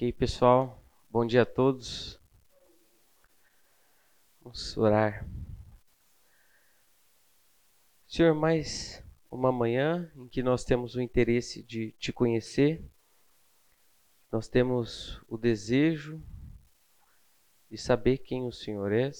[0.00, 0.82] Ok, pessoal.
[1.10, 2.18] Bom dia a todos.
[4.40, 5.28] Vamos orar.
[8.08, 12.82] Senhor, mais uma manhã em que nós temos o interesse de te conhecer,
[14.32, 16.18] nós temos o desejo
[17.70, 19.10] de saber quem o Senhor é,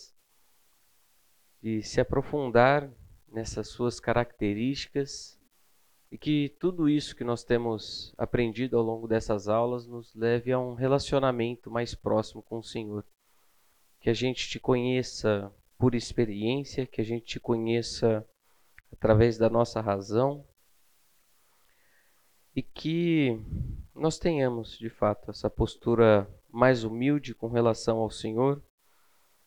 [1.63, 2.91] de se aprofundar
[3.29, 5.39] nessas suas características
[6.11, 10.59] e que tudo isso que nós temos aprendido ao longo dessas aulas nos leve a
[10.59, 13.05] um relacionamento mais próximo com o Senhor.
[14.01, 18.27] Que a gente te conheça por experiência, que a gente te conheça
[18.93, 20.45] através da nossa razão
[22.57, 23.41] e que
[23.95, 28.61] nós tenhamos de fato essa postura mais humilde com relação ao Senhor,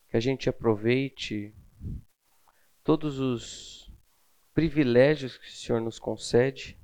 [0.08, 1.54] que a gente aproveite
[2.84, 3.83] todos os
[4.54, 6.78] privilégios que o Senhor nos concede.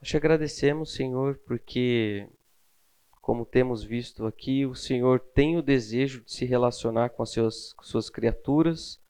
[0.00, 2.28] Nós te agradecemos, Senhor, porque,
[3.20, 7.72] como temos visto aqui, o Senhor tem o desejo de se relacionar com as suas,
[7.72, 9.00] com suas criaturas.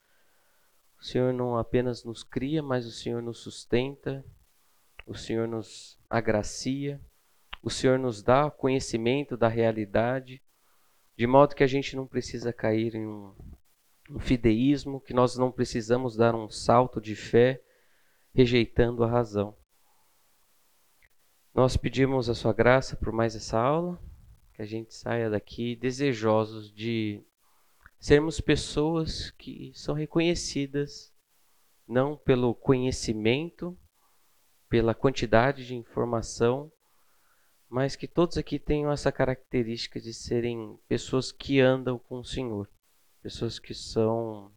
[1.01, 4.25] O Senhor não apenas nos cria, mas o Senhor nos sustenta,
[5.07, 7.01] o Senhor nos agracia,
[7.63, 10.43] o Senhor nos dá conhecimento da realidade,
[11.17, 13.35] de modo que a gente não precisa cair em um
[14.11, 17.63] um fideísmo, que nós não precisamos dar um salto de fé
[18.33, 19.57] rejeitando a razão.
[21.55, 24.01] Nós pedimos a sua graça por mais essa aula,
[24.55, 27.23] que a gente saia daqui desejosos de
[27.99, 31.13] sermos pessoas que são reconhecidas
[31.87, 33.77] não pelo conhecimento,
[34.69, 36.71] pela quantidade de informação,
[37.69, 42.69] mas que todos aqui tenham essa característica de serem pessoas que andam com o Senhor
[43.29, 44.51] pessoas que são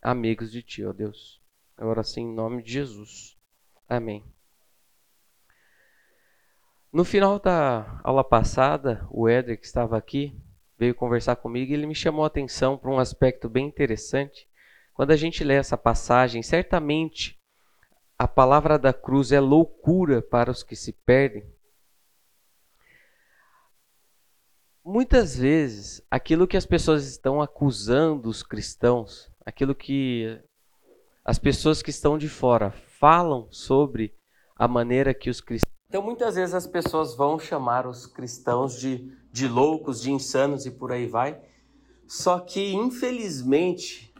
[0.00, 1.42] amigos de Ti, ó Deus.
[1.76, 3.36] Eu oro assim em nome de Jesus.
[3.88, 4.24] Amém.
[6.92, 10.40] No final da aula passada, o Éder, que estava aqui,
[10.78, 14.48] veio conversar comigo e ele me chamou a atenção para um aspecto bem interessante.
[14.92, 17.36] Quando a gente lê essa passagem, certamente
[18.16, 21.52] a palavra da cruz é loucura para os que se perdem,
[24.84, 30.38] muitas vezes aquilo que as pessoas estão acusando os cristãos, aquilo que
[31.24, 34.14] as pessoas que estão de fora falam sobre
[34.54, 35.72] a maneira que os cristãos.
[35.88, 40.70] Então, muitas vezes as pessoas vão chamar os cristãos de, de loucos, de insanos e
[40.70, 41.40] por aí vai.
[42.06, 44.12] Só que, infelizmente,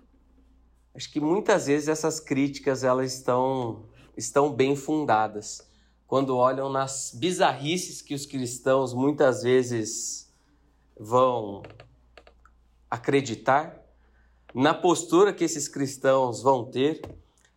[0.94, 3.84] acho que muitas vezes essas críticas elas estão,
[4.16, 5.69] estão bem fundadas.
[6.06, 10.23] Quando olham nas bizarrices que os cristãos muitas vezes
[10.99, 11.62] vão
[12.91, 13.82] acreditar,
[14.55, 17.03] na postura que esses cristãos vão ter,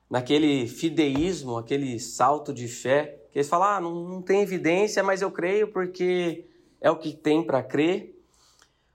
[0.09, 5.22] naquele fideísmo, aquele salto de fé, que eles falam: ah, não, não tem evidência, mas
[5.22, 6.47] eu creio porque
[6.81, 8.16] é o que tem para crer.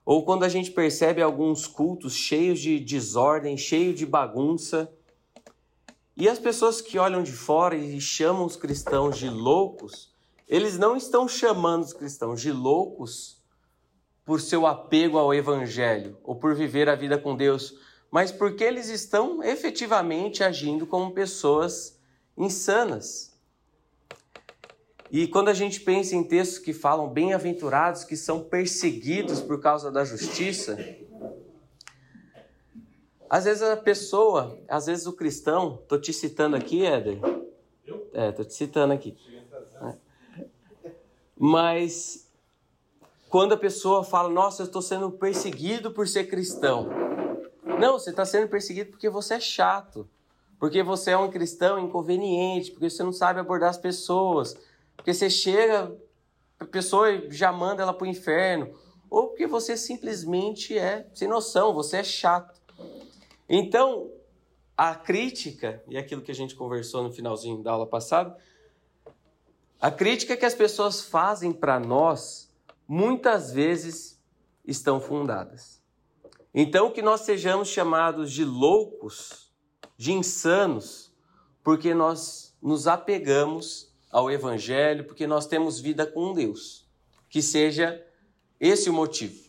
[0.04, 4.92] Ou quando a gente percebe alguns cultos cheios de desordem, cheios de bagunça,
[6.16, 10.12] e as pessoas que olham de fora e chamam os cristãos de loucos,
[10.48, 13.41] eles não estão chamando os cristãos de loucos
[14.24, 17.74] por seu apego ao Evangelho ou por viver a vida com Deus,
[18.10, 21.98] mas porque eles estão efetivamente agindo como pessoas
[22.36, 23.32] insanas.
[25.10, 29.90] E quando a gente pensa em textos que falam bem-aventurados que são perseguidos por causa
[29.90, 30.78] da justiça,
[33.28, 37.18] às vezes a pessoa, às vezes o cristão, tô te citando aqui, Éder.
[38.12, 39.16] É, tô te citando aqui.
[41.36, 42.21] Mas
[43.32, 46.90] quando a pessoa fala, nossa, eu estou sendo perseguido por ser cristão.
[47.80, 50.06] Não, você está sendo perseguido porque você é chato,
[50.58, 54.54] porque você é um cristão inconveniente, porque você não sabe abordar as pessoas,
[54.94, 55.96] porque você chega,
[56.60, 58.78] a pessoa já manda ela para o inferno,
[59.08, 62.60] ou porque você simplesmente é sem noção, você é chato.
[63.48, 64.10] Então,
[64.76, 68.36] a crítica, e aquilo que a gente conversou no finalzinho da aula passada,
[69.80, 72.51] a crítica que as pessoas fazem para nós
[72.92, 74.22] muitas vezes
[74.66, 75.82] estão fundadas.
[76.52, 79.50] Então, que nós sejamos chamados de loucos,
[79.96, 81.10] de insanos,
[81.64, 86.86] porque nós nos apegamos ao Evangelho, porque nós temos vida com Deus.
[87.30, 88.06] Que seja
[88.60, 89.42] esse o motivo.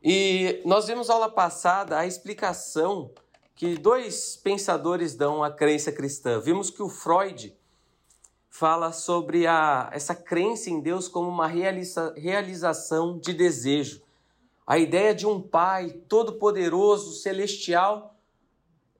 [0.00, 3.12] E nós vimos aula passada a explicação
[3.56, 6.38] que dois pensadores dão à crença cristã.
[6.38, 7.58] Vimos que o Freud
[8.58, 14.02] fala sobre a, essa crença em Deus como uma realiza, realização de desejo.
[14.66, 18.16] A ideia de um Pai todo-poderoso, celestial,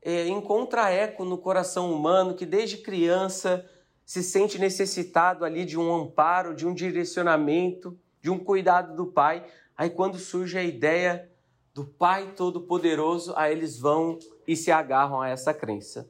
[0.02, 3.64] é, encontra eco no coração humano que desde criança
[4.04, 9.44] se sente necessitado ali de um amparo, de um direcionamento, de um cuidado do pai.
[9.76, 11.30] Aí quando surge a ideia
[11.74, 16.08] do Pai Todo-Poderoso, aí eles vão e se agarram a essa crença.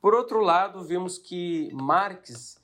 [0.00, 2.56] Por outro lado, vimos que Marx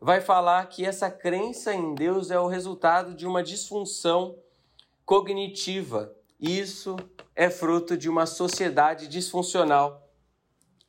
[0.00, 4.38] vai falar que essa crença em Deus é o resultado de uma disfunção
[5.04, 6.14] cognitiva.
[6.38, 6.96] Isso
[7.34, 10.10] é fruto de uma sociedade disfuncional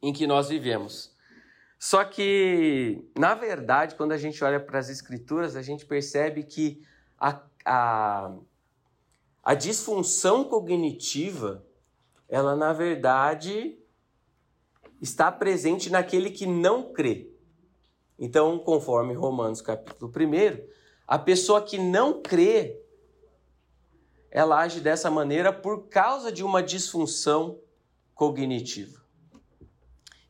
[0.02, 1.16] em que nós vivemos.
[1.80, 6.84] Só que, na verdade, quando a gente olha para as Escrituras, a gente percebe que
[7.20, 8.36] a, a,
[9.44, 11.64] a disfunção cognitiva,
[12.28, 13.78] ela na verdade
[15.02, 17.32] está presente naquele que não crê.
[18.20, 20.68] Então, conforme Romanos capítulo 1,
[21.08, 22.82] a pessoa que não crê,
[24.32, 27.60] ela age dessa maneira por causa de uma disfunção
[28.16, 29.02] cognitiva.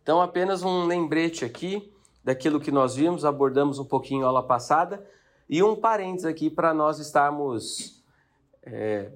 [0.04, 1.92] Então, apenas um lembrete aqui
[2.24, 5.06] daquilo que nós vimos, abordamos um pouquinho a aula passada,
[5.50, 8.04] e um parênteses aqui para nós estarmos
[8.63, 9.12] é,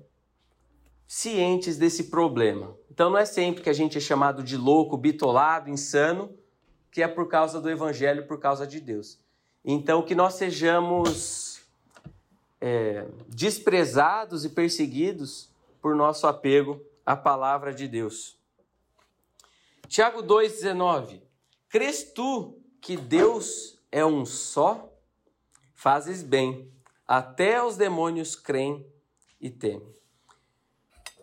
[1.06, 2.74] cientes desse problema.
[2.90, 6.34] Então, não é sempre que a gente é chamado de louco, bitolado, insano,
[6.92, 9.18] que é por causa do Evangelho, por causa de Deus.
[9.64, 11.62] Então, que nós sejamos
[12.60, 15.50] é, desprezados e perseguidos
[15.82, 18.38] por nosso apego à palavra de Deus.
[19.88, 21.22] Tiago 2,19:
[21.70, 24.90] Crês tu que Deus é um só?
[25.74, 26.72] Fazes bem,
[27.08, 28.86] até os demônios creem
[29.40, 29.96] e temem.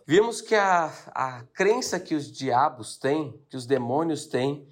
[0.05, 4.67] Vimos que a, a crença que os diabos têm, que os demônios têm,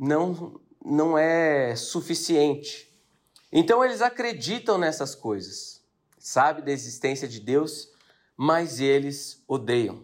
[0.00, 2.90] não, não é suficiente.
[3.52, 5.84] Então eles acreditam nessas coisas,
[6.18, 7.92] sabe da existência de Deus,
[8.34, 10.02] mas eles odeiam.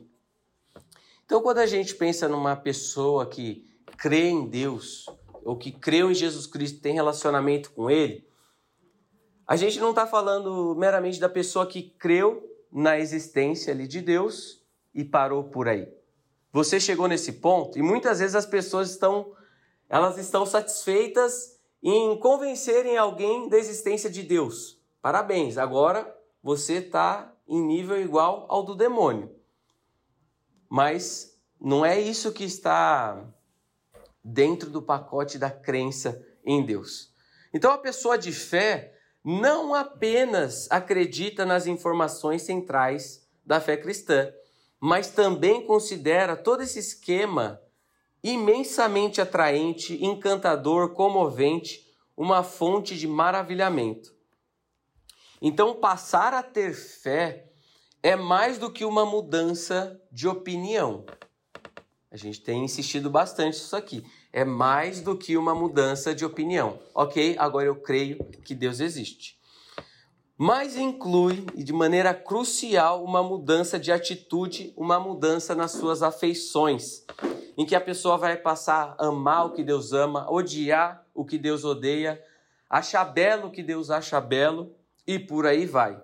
[1.24, 3.66] Então quando a gente pensa numa pessoa que
[3.96, 5.06] crê em Deus,
[5.42, 8.28] ou que creu em Jesus Cristo, tem relacionamento com Ele,
[9.46, 14.62] a gente não está falando meramente da pessoa que creu na existência ali de Deus
[14.92, 15.88] e parou por aí.
[16.52, 19.35] Você chegou nesse ponto e muitas vezes as pessoas estão
[19.88, 24.80] elas estão satisfeitas em convencerem alguém da existência de Deus.
[25.00, 26.12] Parabéns, agora
[26.42, 29.34] você está em nível igual ao do demônio.
[30.68, 33.24] Mas não é isso que está
[34.22, 37.12] dentro do pacote da crença em Deus.
[37.54, 38.94] Então a pessoa de fé
[39.24, 44.32] não apenas acredita nas informações centrais da fé cristã,
[44.80, 47.60] mas também considera todo esse esquema
[48.30, 51.86] imensamente atraente, encantador, comovente,
[52.16, 54.12] uma fonte de maravilhamento.
[55.40, 57.52] Então, passar a ter fé
[58.02, 61.04] é mais do que uma mudança de opinião.
[62.10, 64.04] A gente tem insistido bastante nisso aqui.
[64.32, 66.80] É mais do que uma mudança de opinião.
[66.94, 69.36] Ok, agora eu creio que Deus existe.
[70.36, 77.04] Mas inclui, de maneira crucial, uma mudança de atitude, uma mudança nas suas afeições
[77.56, 81.38] em que a pessoa vai passar a amar o que Deus ama, odiar o que
[81.38, 82.22] Deus odeia,
[82.68, 84.74] achar belo o que Deus acha belo
[85.06, 86.02] e por aí vai.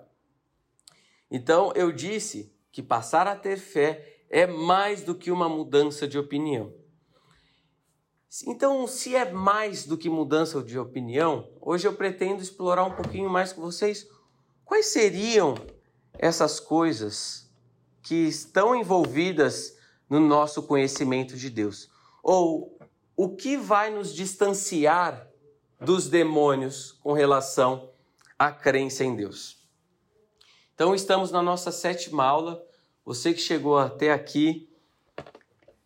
[1.31, 6.19] Então eu disse que passar a ter fé é mais do que uma mudança de
[6.19, 6.73] opinião.
[8.47, 13.29] Então, se é mais do que mudança de opinião, hoje eu pretendo explorar um pouquinho
[13.29, 14.09] mais com vocês
[14.65, 15.55] quais seriam
[16.15, 17.53] essas coisas
[18.03, 19.77] que estão envolvidas
[20.13, 21.89] no nosso conhecimento de Deus?
[22.23, 22.79] Ou
[23.17, 25.27] o que vai nos distanciar
[25.81, 27.89] dos demônios com relação
[28.39, 29.67] à crença em Deus?
[30.75, 32.63] Então, estamos na nossa sétima aula.
[33.07, 34.69] Você que chegou até aqui,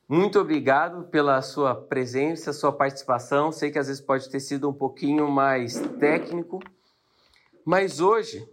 [0.08, 3.52] muito obrigado pela sua presença, sua participação.
[3.52, 6.60] Sei que às vezes pode ter sido um pouquinho mais técnico,
[7.64, 8.44] mas hoje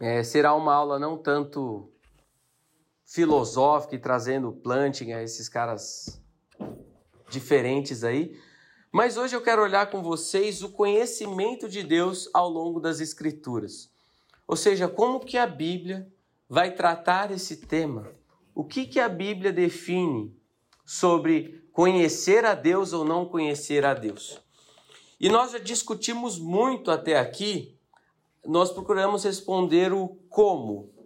[0.00, 1.91] é, será uma aula não tanto
[3.12, 6.18] filosófica e trazendo planting a esses caras
[7.28, 8.34] diferentes aí.
[8.90, 13.90] Mas hoje eu quero olhar com vocês o conhecimento de Deus ao longo das escrituras.
[14.48, 16.10] Ou seja, como que a Bíblia
[16.48, 18.10] vai tratar esse tema?
[18.54, 20.34] O que que a Bíblia define
[20.84, 24.40] sobre conhecer a Deus ou não conhecer a Deus?
[25.20, 27.78] E nós já discutimos muito até aqui,
[28.44, 31.01] nós procuramos responder o como.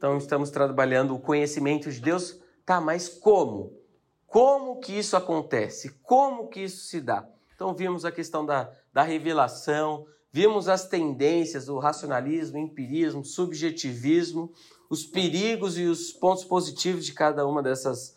[0.00, 2.40] Então estamos trabalhando o conhecimento de Deus.
[2.64, 3.78] Tá, mas como?
[4.26, 5.90] Como que isso acontece?
[6.02, 7.28] Como que isso se dá?
[7.54, 14.50] Então vimos a questão da, da revelação, vimos as tendências, o racionalismo, o empirismo, subjetivismo,
[14.88, 18.16] os perigos e os pontos positivos de cada uma dessas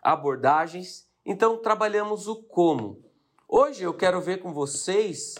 [0.00, 1.10] abordagens.
[1.26, 3.02] Então trabalhamos o como.
[3.48, 5.34] Hoje eu quero ver com vocês,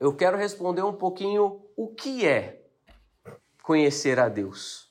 [0.00, 2.61] eu quero responder um pouquinho o que é
[3.62, 4.90] conhecer a Deus.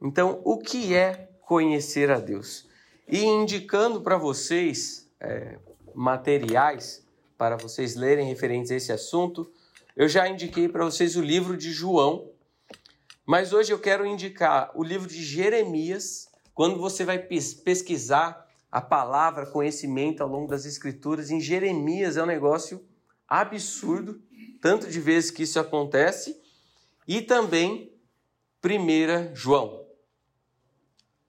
[0.00, 2.68] Então, o que é conhecer a Deus?
[3.08, 5.58] E indicando para vocês é,
[5.94, 9.50] materiais para vocês lerem referentes a esse assunto,
[9.94, 12.30] eu já indiquei para vocês o livro de João,
[13.26, 16.28] mas hoje eu quero indicar o livro de Jeremias.
[16.54, 22.26] Quando você vai pesquisar a palavra conhecimento ao longo das Escrituras, em Jeremias é um
[22.26, 22.84] negócio
[23.28, 24.20] absurdo,
[24.60, 26.40] tanto de vezes que isso acontece,
[27.06, 27.92] e também
[28.64, 29.86] 1 João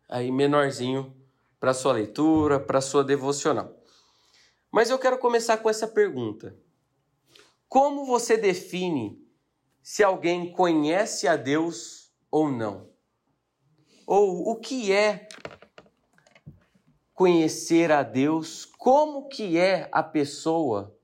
[0.08, 1.16] aí menorzinho
[1.60, 3.76] para sua leitura, para sua devocional.
[4.72, 6.56] Mas eu quero começar com essa pergunta:
[7.68, 9.22] Como você define
[9.82, 12.90] se alguém conhece a Deus ou não?
[14.06, 15.28] Ou o que é
[17.14, 18.66] conhecer a Deus?
[18.66, 20.96] Como que é a pessoa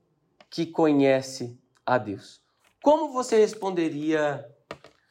[0.48, 2.40] que conhece a Deus?
[2.82, 4.46] Como você responderia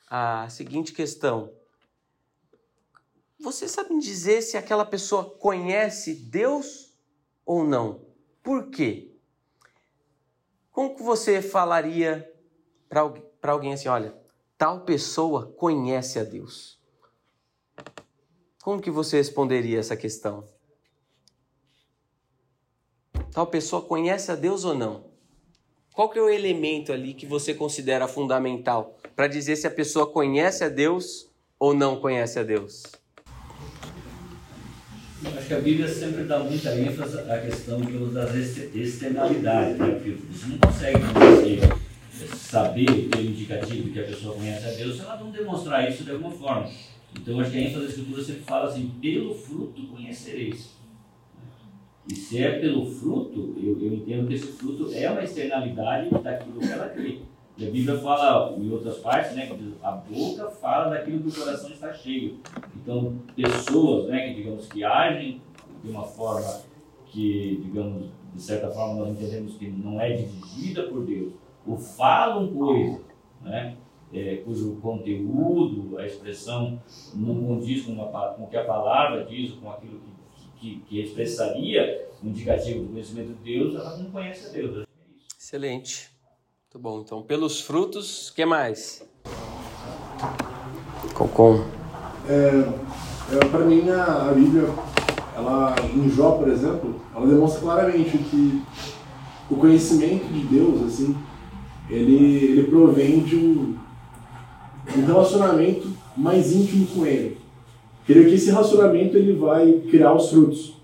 [0.10, 1.54] a seguinte questão?
[3.40, 6.94] Você sabe dizer se aquela pessoa conhece Deus
[7.46, 8.06] ou não?
[8.42, 9.14] Por quê?
[10.72, 12.32] Como que você falaria
[12.90, 14.18] para alguém assim, olha,
[14.58, 16.80] tal pessoa conhece a Deus?
[18.64, 20.48] Como que você responderia essa questão?
[23.32, 25.13] Tal pessoa conhece a Deus ou não?
[25.94, 30.08] Qual que é o elemento ali que você considera fundamental para dizer se a pessoa
[30.08, 32.82] conhece a Deus ou não conhece a Deus?
[35.24, 37.80] Acho que a Bíblia sempre dá muita ênfase à questão
[38.12, 38.34] das
[38.74, 39.92] externalidades, né?
[39.92, 40.98] Porque você não consegue
[42.12, 45.88] você saber o termo indicativo que a pessoa conhece a Deus se ela não demonstrar
[45.88, 46.72] isso de alguma forma.
[47.16, 50.70] Então acho que a ênfase da Escritura sempre fala assim, pelo fruto conhecereis.
[52.08, 56.60] E se é pelo fruto, eu, eu entendo que esse fruto é uma externalidade daquilo
[56.60, 57.20] que ela crê.
[57.56, 59.50] E a Bíblia fala, em outras partes, né,
[59.82, 62.40] a boca fala daquilo que o coração está cheio.
[62.76, 65.40] Então, pessoas, né, que digamos que agem
[65.84, 66.62] de uma forma
[67.06, 71.34] que, digamos, de certa forma nós entendemos que não é dirigida por Deus,
[71.66, 73.02] ou falam coisas,
[73.42, 73.78] né,
[74.12, 76.80] é, cujo conteúdo, a expressão
[77.14, 80.13] não condiz com, uma, com o que a palavra diz, com aquilo que,
[80.64, 84.78] que, que expressaria um indicativo do conhecimento de Deus, ela não conhece a Deus.
[84.78, 84.84] É
[85.38, 86.10] Excelente.
[86.64, 87.02] Muito bom.
[87.02, 89.06] Então, pelos frutos, o que mais?
[91.14, 91.66] Cocom.
[92.30, 94.64] É, é, para mim, a, a, Bíblia,
[95.36, 98.64] ela, em Jó, por exemplo, ela demonstra claramente que
[99.50, 101.16] o conhecimento de Deus, assim,
[101.90, 103.78] ele, ele provém de um,
[104.96, 107.43] um relacionamento mais íntimo com Ele.
[108.06, 110.76] Creio que esse relacionamento ele vai criar os frutos.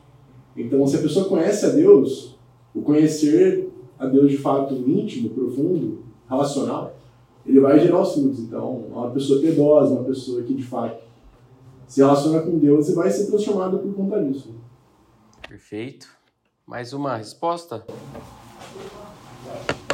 [0.56, 2.38] Então, se a pessoa conhece a Deus,
[2.74, 6.96] o conhecer a Deus de fato íntimo, profundo, relacional,
[7.46, 8.40] ele vai gerar os frutos.
[8.40, 11.04] Então, uma pessoa piedosa, uma pessoa que de fato
[11.88, 14.54] se relaciona com Deus e vai ser transformada por conta disso.
[15.48, 16.08] Perfeito.
[16.66, 17.84] Mais uma resposta?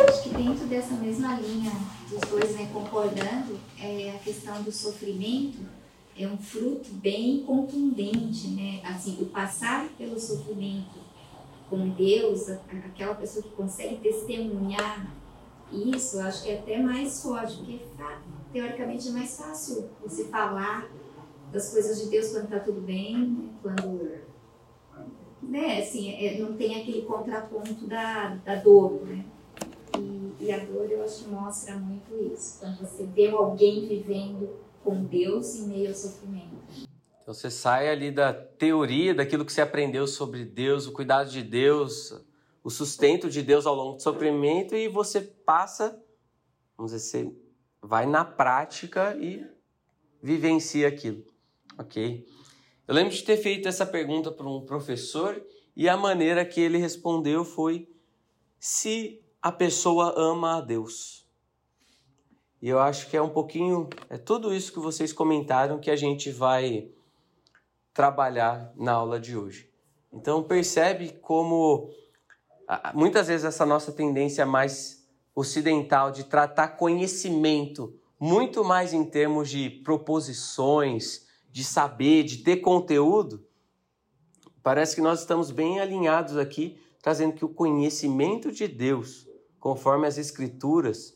[0.08, 1.72] Acho que dentro dessa mesma linha
[2.10, 5.60] dos dois né, concordando, é a questão do sofrimento
[6.17, 8.81] é um fruto bem contundente, né?
[8.84, 11.00] Assim, o passar pelo sofrimento
[11.69, 15.13] com Deus, aquela pessoa que consegue testemunhar
[15.72, 17.79] isso, acho que é até mais forte, porque
[18.53, 20.89] teoricamente é mais fácil você falar
[21.51, 23.50] das coisas de Deus quando está tudo bem, né?
[23.62, 24.25] quando
[25.41, 29.25] né, assim, é, não tem aquele contraponto da, da dor, né?
[29.98, 34.50] E, e, a dor eu acho que mostra muito isso, quando você vê alguém vivendo
[34.86, 36.56] com Deus em meio ao sofrimento.
[37.22, 41.42] Então você sai ali da teoria, daquilo que você aprendeu sobre Deus, o cuidado de
[41.42, 42.13] Deus,
[42.63, 46.00] o sustento de Deus ao longo do sofrimento e você passa,
[46.77, 47.36] vamos dizer, você
[47.82, 49.44] vai na prática e
[50.22, 51.25] vivencia aquilo,
[51.80, 52.24] ok?
[52.88, 55.44] Eu lembro de ter feito essa pergunta para um professor
[55.75, 57.89] e a maneira que ele respondeu foi
[58.60, 61.25] se a pessoa ama a Deus.
[62.65, 65.95] E eu acho que é um pouquinho, é tudo isso que vocês comentaram que a
[65.95, 66.89] gente vai
[67.93, 69.69] trabalhar na aula de hoje.
[70.12, 71.91] Então percebe como
[72.95, 79.69] muitas vezes essa nossa tendência mais ocidental de tratar conhecimento muito mais em termos de
[79.69, 83.45] proposições, de saber, de ter conteúdo,
[84.63, 89.29] parece que nós estamos bem alinhados aqui, trazendo que o conhecimento de Deus,
[89.60, 91.15] conforme as escrituras,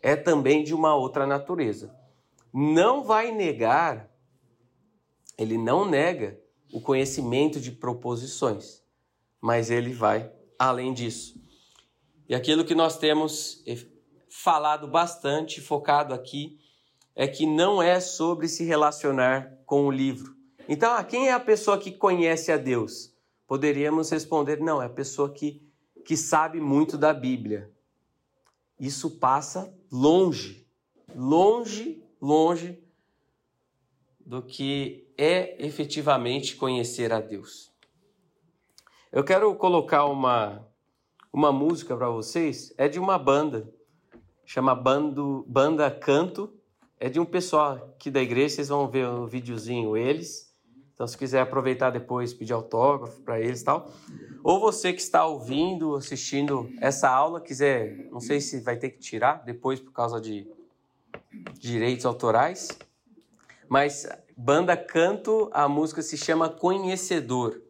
[0.00, 1.94] é também de uma outra natureza.
[2.52, 4.08] Não vai negar
[5.38, 6.38] ele não nega
[6.72, 8.82] o conhecimento de proposições.
[9.40, 11.40] mas ele vai além disso.
[12.28, 13.62] E aquilo que nós temos
[14.28, 16.58] falado bastante, focado aqui,
[17.14, 20.34] é que não é sobre se relacionar com o livro.
[20.68, 23.14] Então, ah, quem é a pessoa que conhece a Deus?
[23.46, 25.62] Poderíamos responder: não, é a pessoa que,
[26.04, 27.72] que sabe muito da Bíblia.
[28.78, 30.66] Isso passa longe,
[31.14, 32.82] longe, longe
[34.24, 37.72] do que é efetivamente conhecer a Deus.
[39.10, 40.66] Eu quero colocar uma,
[41.32, 43.72] uma música para vocês, é de uma banda,
[44.44, 46.52] chama Bando, Banda Canto,
[47.00, 50.47] é de um pessoal aqui da igreja, vocês vão ver o um videozinho eles.
[50.98, 53.88] Então, se quiser aproveitar depois, pedir autógrafo para eles e tal.
[54.42, 58.98] Ou você que está ouvindo, assistindo essa aula, quiser, não sei se vai ter que
[58.98, 60.50] tirar depois por causa de
[61.56, 62.76] direitos autorais.
[63.68, 67.62] Mas banda canto, a música se chama Conhecedor.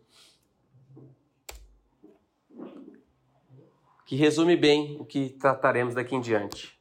[4.07, 6.81] Que resume bem o que trataremos daqui em diante.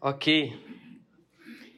[0.00, 0.75] Ok.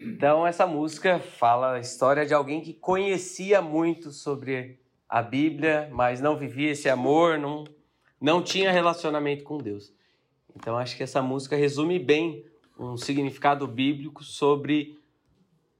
[0.01, 4.79] Então, essa música fala a história de alguém que conhecia muito sobre
[5.09, 7.65] a Bíblia, mas não vivia esse amor, não,
[8.21, 9.93] não tinha relacionamento com Deus.
[10.55, 12.45] Então, acho que essa música resume bem
[12.79, 14.99] um significado bíblico sobre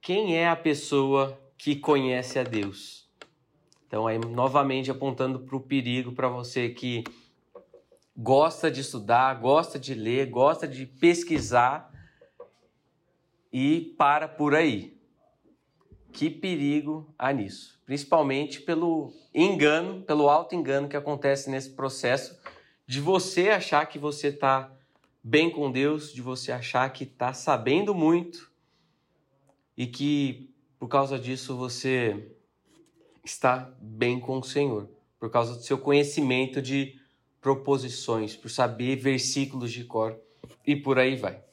[0.01, 3.07] quem é a pessoa que conhece a Deus.
[3.87, 7.05] Então, aí, novamente apontando para o perigo para você que
[8.17, 11.88] gosta de estudar, gosta de ler, gosta de pesquisar
[13.51, 14.97] e para por aí.
[16.11, 22.39] Que perigo há nisso, principalmente pelo engano, pelo alto engano que acontece nesse processo
[22.87, 24.71] de você achar que você está
[25.23, 28.51] bem com Deus, de você achar que está sabendo muito
[29.77, 32.31] e que por causa disso você
[33.23, 34.89] está bem com o Senhor,
[35.19, 36.99] por causa do seu conhecimento de
[37.39, 40.19] proposições, por saber versículos de cor
[40.65, 41.43] e por aí vai.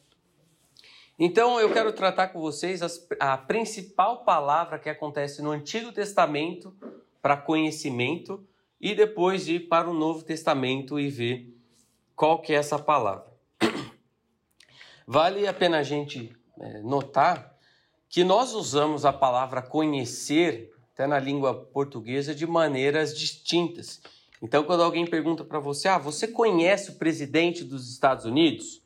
[1.19, 2.83] Então eu quero tratar com vocês
[3.19, 6.77] a principal palavra que acontece no Antigo Testamento
[7.23, 8.47] para conhecimento
[8.79, 11.57] e depois ir para o Novo Testamento e ver
[12.15, 13.33] qual que é essa palavra.
[15.07, 17.57] Vale a pena a gente é, notar
[18.11, 24.03] que nós usamos a palavra conhecer, até na língua portuguesa, de maneiras distintas.
[24.43, 28.83] Então, quando alguém pergunta para você, ah, você conhece o presidente dos Estados Unidos?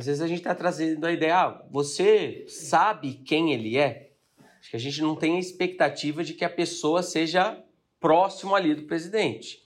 [0.00, 4.14] Às vezes a gente está trazendo a ideia, ah, você sabe quem ele é?
[4.58, 7.62] Acho que a gente não tem a expectativa de que a pessoa seja
[8.00, 9.62] próximo ali do presidente.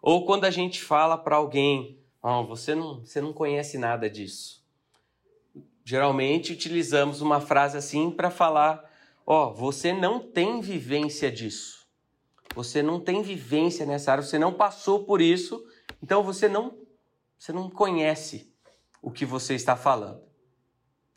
[0.00, 4.64] Ou quando a gente fala para alguém, oh, você, não, você não conhece nada disso.
[5.84, 8.90] Geralmente utilizamos uma frase assim para falar,
[9.26, 11.86] ó, oh, você não tem vivência disso.
[12.54, 15.62] Você não tem vivência nessa área, você não passou por isso,
[16.02, 16.74] então você não,
[17.38, 18.47] você não conhece
[19.02, 20.22] o que você está falando.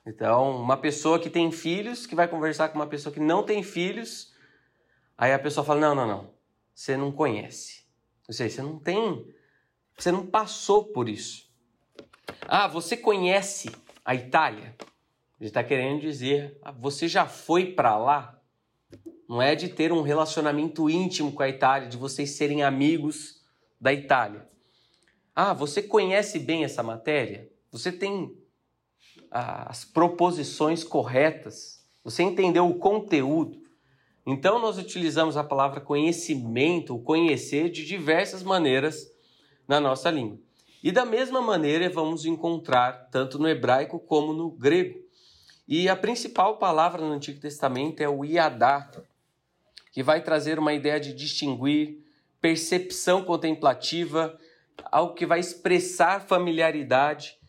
[0.06, 3.62] Então, uma pessoa que tem filhos, que vai conversar com uma pessoa que não tem
[3.62, 4.34] filhos,
[5.18, 6.34] aí a pessoa fala: não, não, não,
[6.74, 7.86] você não conhece.
[8.28, 9.28] Ou seja, você não tem,
[9.98, 11.52] você não passou por isso.
[12.48, 13.70] Ah, você conhece
[14.04, 14.76] a Itália?
[15.40, 18.40] Ele está querendo dizer, ah, você já foi para lá?
[19.28, 23.42] Não é de ter um relacionamento íntimo com a Itália, de vocês serem amigos
[23.80, 24.48] da Itália.
[25.36, 27.50] Ah, você conhece bem essa matéria?
[27.72, 28.38] Você tem
[29.30, 33.62] as proposições corretas, você entendeu o conteúdo.
[34.26, 39.10] Então, nós utilizamos a palavra conhecimento, o conhecer, de diversas maneiras
[39.68, 40.38] na nossa língua.
[40.84, 45.00] E da mesma maneira vamos encontrar tanto no hebraico como no grego.
[45.68, 48.92] E a principal palavra no Antigo Testamento é o iadá,
[49.92, 52.04] que vai trazer uma ideia de distinguir,
[52.42, 54.38] percepção contemplativa,
[54.92, 57.41] algo que vai expressar familiaridade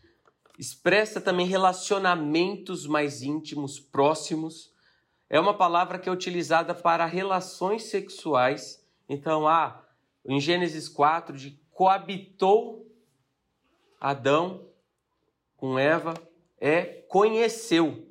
[0.57, 4.73] expressa também relacionamentos mais íntimos, próximos.
[5.29, 8.85] É uma palavra que é utilizada para relações sexuais.
[9.09, 9.83] Então, ah,
[10.25, 12.87] em Gênesis 4, de coabitou
[13.99, 14.67] Adão
[15.57, 16.13] com Eva,
[16.59, 18.07] é conheceu.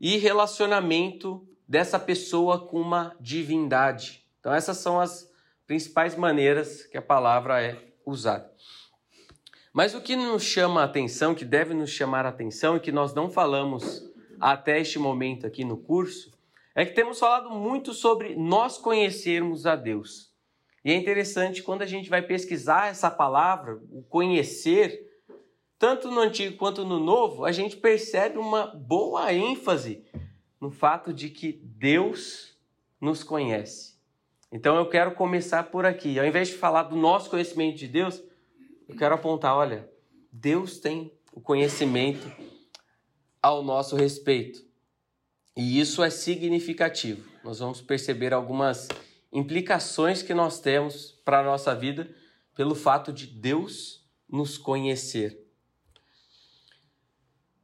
[0.00, 4.24] E relacionamento dessa pessoa com uma divindade.
[4.38, 5.30] Então, essas são as
[5.66, 8.50] principais maneiras que a palavra é usada.
[9.78, 12.90] Mas o que nos chama a atenção, que deve nos chamar a atenção e que
[12.90, 14.02] nós não falamos
[14.40, 16.32] até este momento aqui no curso,
[16.74, 20.34] é que temos falado muito sobre nós conhecermos a Deus.
[20.84, 25.00] E é interessante quando a gente vai pesquisar essa palavra, o conhecer,
[25.78, 30.04] tanto no Antigo quanto no Novo, a gente percebe uma boa ênfase
[30.60, 32.58] no fato de que Deus
[33.00, 33.96] nos conhece.
[34.50, 36.18] Então eu quero começar por aqui.
[36.18, 38.20] Ao invés de falar do nosso conhecimento de Deus,
[38.88, 39.88] eu quero apontar, olha,
[40.32, 42.26] Deus tem o conhecimento
[43.42, 44.66] ao nosso respeito.
[45.56, 47.28] E isso é significativo.
[47.44, 48.88] Nós vamos perceber algumas
[49.32, 52.08] implicações que nós temos para a nossa vida
[52.54, 55.46] pelo fato de Deus nos conhecer.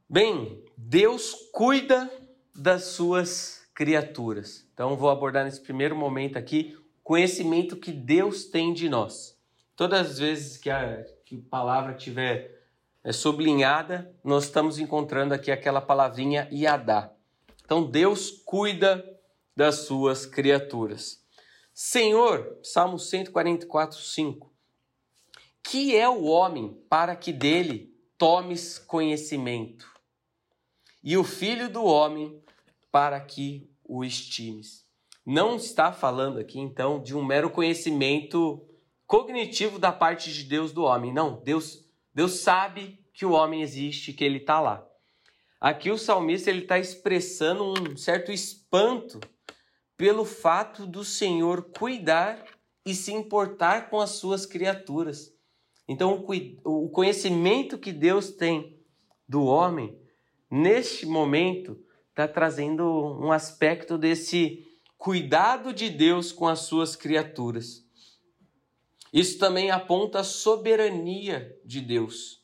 [0.09, 2.09] Bem, Deus cuida
[2.55, 4.67] das suas criaturas.
[4.73, 9.37] Então vou abordar nesse primeiro momento aqui o conhecimento que Deus tem de nós.
[9.75, 11.03] Todas as vezes que a,
[11.41, 12.63] que palavra tiver
[13.03, 17.11] é, sublinhada, nós estamos encontrando aqui aquela palavrinha Yadá.
[17.63, 19.03] Então Deus cuida
[19.55, 21.23] das suas criaturas.
[21.73, 24.53] Senhor, Salmo 144, 5.
[25.63, 29.91] Que é o homem para que dele tomes conhecimento?
[31.03, 32.41] E o filho do homem
[32.91, 34.85] para que o estimes.
[35.25, 38.65] Não está falando aqui então de um mero conhecimento
[39.07, 41.13] cognitivo da parte de Deus do homem.
[41.13, 44.85] Não, Deus, Deus sabe que o homem existe, que ele está lá.
[45.59, 49.19] Aqui o salmista ele está expressando um certo espanto
[49.97, 52.43] pelo fato do Senhor cuidar
[52.85, 55.33] e se importar com as suas criaturas.
[55.87, 56.25] Então,
[56.63, 58.79] o conhecimento que Deus tem
[59.27, 59.97] do homem,
[60.49, 62.83] neste momento, está trazendo
[63.19, 64.65] um aspecto desse
[64.97, 67.84] cuidado de Deus com as suas criaturas.
[69.15, 72.43] Isso também aponta a soberania de Deus.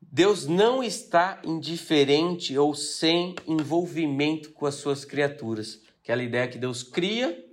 [0.00, 5.80] Deus não está indiferente ou sem envolvimento com as suas criaturas.
[6.02, 7.44] Aquela ideia que Deus cria,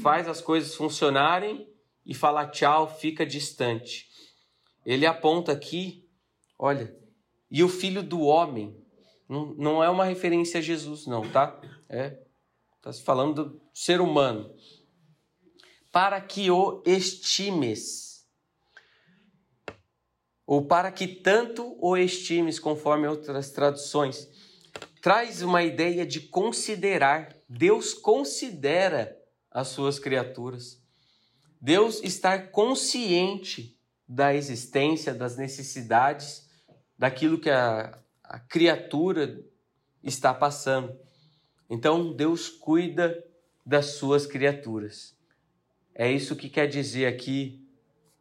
[0.00, 1.68] faz as coisas funcionarem
[2.06, 4.08] e fala tchau, fica distante.
[4.86, 6.08] Ele aponta aqui,
[6.58, 6.96] olha,
[7.50, 8.74] e o filho do homem.
[9.28, 11.60] Não, é uma referência a Jesus, não, tá?
[11.90, 12.18] É,
[12.76, 14.50] está se falando do ser humano.
[15.90, 18.08] Para que o estimes
[20.48, 24.26] ou para que tanto o estimes, conforme outras traduções,
[25.02, 27.36] traz uma ideia de considerar.
[27.46, 29.14] Deus considera
[29.50, 30.82] as suas criaturas.
[31.60, 36.48] Deus estar consciente da existência, das necessidades,
[36.96, 39.44] daquilo que a, a criatura
[40.02, 40.98] está passando.
[41.68, 43.22] Então, Deus cuida
[43.66, 45.14] das suas criaturas.
[46.00, 47.60] É isso que quer dizer aqui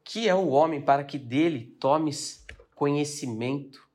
[0.03, 3.87] que é o homem para que dele tomes conhecimento?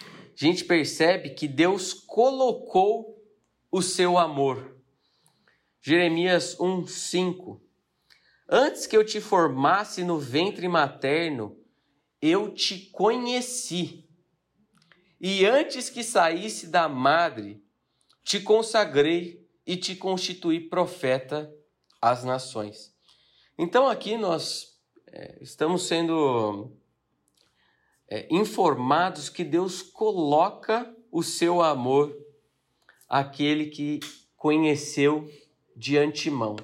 [0.00, 3.22] A gente percebe que Deus colocou
[3.70, 4.80] o seu amor.
[5.82, 7.60] Jeremias 1:5
[8.48, 11.54] Antes que eu te formasse no ventre materno,
[12.22, 14.08] eu te conheci.
[15.20, 17.62] E antes que saísse da madre,
[18.24, 21.52] te consagrei e te constituí profeta
[22.00, 22.94] às nações.
[23.58, 26.72] Então aqui nós é, estamos sendo
[28.08, 32.16] é, informados que Deus coloca o seu amor
[33.08, 34.00] àquele que
[34.36, 35.30] conheceu
[35.74, 36.56] de antemão.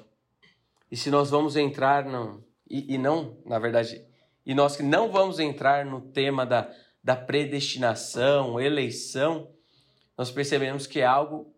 [0.91, 4.05] E se nós vamos entrar no, e, e não, na verdade,
[4.45, 6.71] e nós que não vamos entrar no tema da,
[7.03, 9.49] da predestinação, eleição,
[10.17, 11.53] nós percebemos que é algo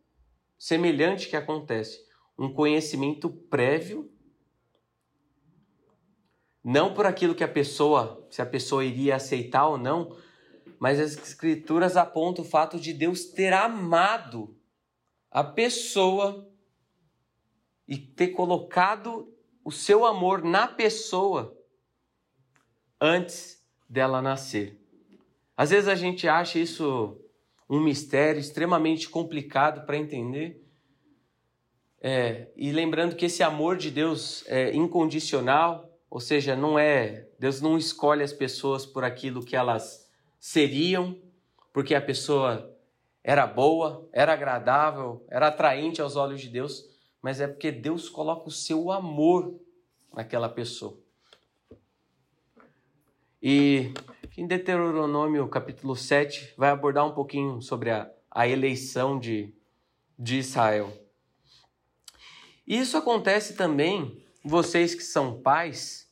[0.58, 2.05] semelhante que acontece.
[2.38, 4.12] Um conhecimento prévio
[6.64, 10.18] não por aquilo que a pessoa, se a pessoa iria aceitar ou não,
[10.80, 14.58] mas as escrituras apontam o fato de Deus ter amado
[15.30, 16.50] a pessoa
[17.88, 19.32] e ter colocado
[19.64, 21.56] o seu amor na pessoa
[23.00, 24.82] antes dela nascer.
[25.56, 27.22] Às vezes a gente acha isso
[27.70, 30.65] um mistério extremamente complicado para entender.
[32.08, 37.62] É, e lembrando que esse amor de Deus é incondicional, ou seja, não é Deus
[37.62, 40.08] não escolhe as pessoas por aquilo que elas
[40.40, 41.18] seriam,
[41.74, 42.72] porque a pessoa
[43.24, 46.86] era boa, era agradável, era atraente aos olhos de Deus,
[47.24, 49.60] mas é porque Deus coloca o seu amor
[50.14, 51.00] naquela pessoa.
[53.42, 53.92] E
[54.38, 59.52] em Deuteronômio capítulo 7 vai abordar um pouquinho sobre a, a eleição de,
[60.20, 61.05] de Israel.
[62.68, 66.10] Isso acontece também, vocês que são pais,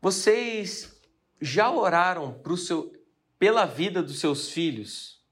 [0.00, 1.00] vocês
[1.40, 2.92] já oraram seu,
[3.38, 5.22] pela vida dos seus filhos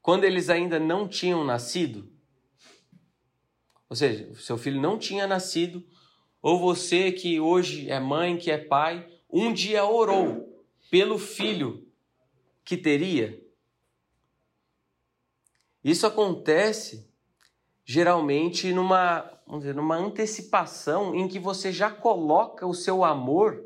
[0.00, 2.10] quando eles ainda não tinham nascido?
[3.88, 5.86] Ou seja, seu filho não tinha nascido,
[6.40, 11.86] ou você que hoje é mãe, que é pai, um dia orou pelo filho
[12.64, 13.38] que teria?
[15.84, 17.11] Isso acontece
[17.84, 23.64] geralmente numa, vamos dizer, numa antecipação em que você já coloca o seu amor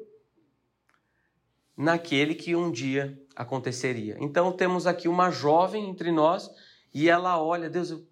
[1.77, 4.17] naquele que um dia aconteceria.
[4.21, 6.51] Então temos aqui uma jovem entre nós
[6.93, 8.07] e ela olha, Deus, eu,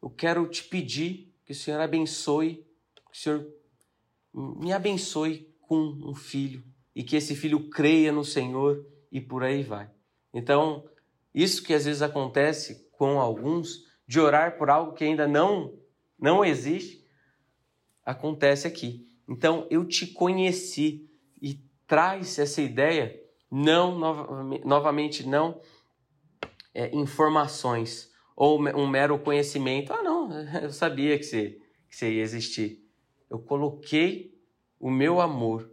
[0.00, 2.64] eu quero te pedir que o Senhor abençoe,
[3.10, 3.46] que o Senhor
[4.32, 9.64] me abençoe com um filho e que esse filho creia no Senhor e por aí
[9.64, 9.90] vai.
[10.32, 10.88] Então,
[11.34, 15.78] isso que às vezes acontece com alguns, de orar por algo que ainda não,
[16.18, 17.06] não existe,
[18.04, 19.06] acontece aqui.
[19.28, 21.08] Então, eu te conheci
[21.40, 23.96] e traz essa ideia, não,
[24.64, 25.60] novamente, não
[26.74, 29.92] é, informações ou um mero conhecimento.
[29.92, 30.28] Ah, não,
[30.60, 32.84] eu sabia que você, que você ia existir.
[33.30, 34.36] Eu coloquei
[34.80, 35.70] o meu amor.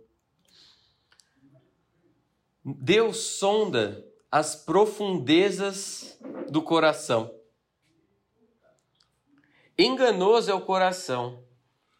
[2.63, 6.19] Deus sonda as profundezas
[6.51, 7.35] do coração.
[9.77, 11.43] Enganoso é o coração,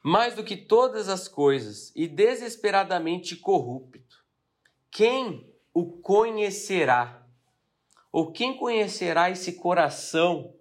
[0.03, 4.23] mais do que todas as coisas, e desesperadamente corrupto.
[4.89, 7.25] Quem o conhecerá?
[8.11, 10.55] Ou quem conhecerá esse coração?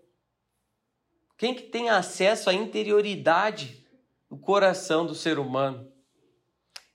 [1.39, 3.87] Quem que tem acesso à interioridade
[4.29, 5.91] do coração do ser humano?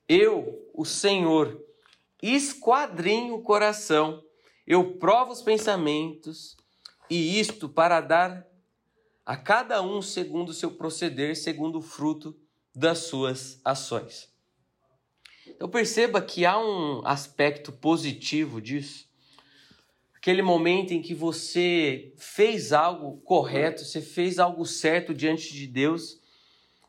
[0.08, 1.60] Eu, o Senhor,
[2.22, 4.22] esquadrinho o coração
[4.66, 6.56] eu provo os pensamentos,
[7.10, 8.48] e isto para dar
[9.32, 12.38] a cada um segundo o seu proceder, segundo o fruto
[12.76, 14.28] das suas ações.
[15.48, 19.08] Então perceba que há um aspecto positivo disso.
[20.14, 26.20] Aquele momento em que você fez algo correto, você fez algo certo diante de Deus,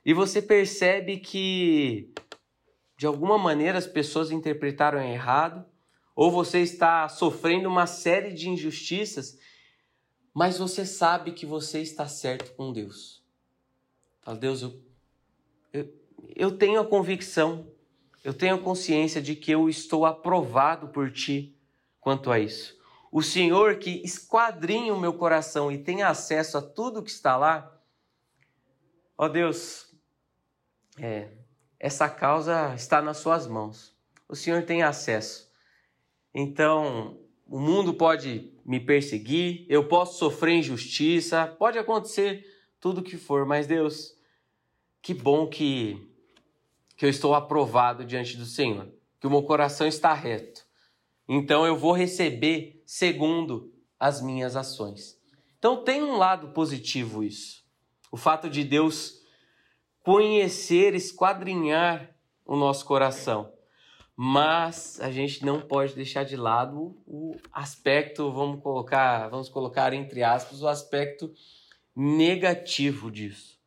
[0.04, 2.12] e você percebe que
[2.98, 5.64] de alguma maneira as pessoas interpretaram errado,
[6.16, 9.38] ou você está sofrendo uma série de injustiças,
[10.34, 13.22] mas você sabe que você está certo com Deus.
[14.22, 14.80] Fala, Deus, eu,
[15.72, 15.94] eu,
[16.34, 17.66] eu tenho a convicção,
[18.24, 21.56] eu tenho a consciência de que eu estou aprovado por Ti
[22.00, 22.80] quanto a isso.
[23.10, 27.78] O Senhor que esquadrinha o meu coração e tem acesso a tudo que está lá,
[29.18, 29.94] ó Deus,
[30.98, 31.28] é,
[31.78, 33.94] essa causa está nas Suas mãos.
[34.28, 35.50] O Senhor tem acesso.
[36.32, 37.21] Então,
[37.52, 42.46] o mundo pode me perseguir, eu posso sofrer injustiça, pode acontecer
[42.80, 44.16] tudo o que for, mas Deus,
[45.02, 46.10] que bom que,
[46.96, 48.88] que eu estou aprovado diante do Senhor,
[49.20, 50.64] que o meu coração está reto.
[51.28, 55.20] Então eu vou receber segundo as minhas ações.
[55.58, 57.62] Então tem um lado positivo isso.
[58.10, 59.20] O fato de Deus
[60.02, 63.52] conhecer, esquadrinhar o nosso coração
[64.16, 70.22] mas a gente não pode deixar de lado o aspecto, vamos colocar, vamos colocar entre
[70.22, 71.32] aspas, o aspecto
[71.96, 73.58] negativo disso.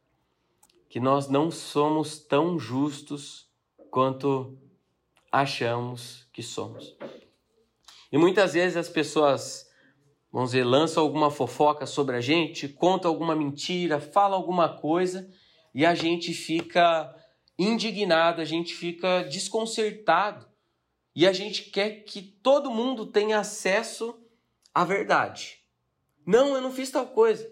[0.88, 3.50] Que nós não somos tão justos
[3.90, 4.58] quanto
[5.32, 6.96] achamos que somos.
[8.12, 9.70] E muitas vezes as pessoas,
[10.32, 15.30] vamos dizer, lançam alguma fofoca sobre a gente, contam alguma mentira, falam alguma coisa
[15.74, 17.14] e a gente fica
[17.58, 20.46] indignado, a gente fica desconcertado
[21.16, 24.20] e a gente quer que todo mundo tenha acesso
[24.74, 25.60] à verdade.
[26.26, 27.50] Não, eu não fiz tal coisa.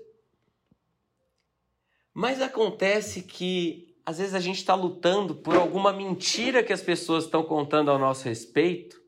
[2.14, 7.24] Mas acontece que às vezes a gente está lutando por alguma mentira que as pessoas
[7.24, 9.02] estão contando ao nosso respeito.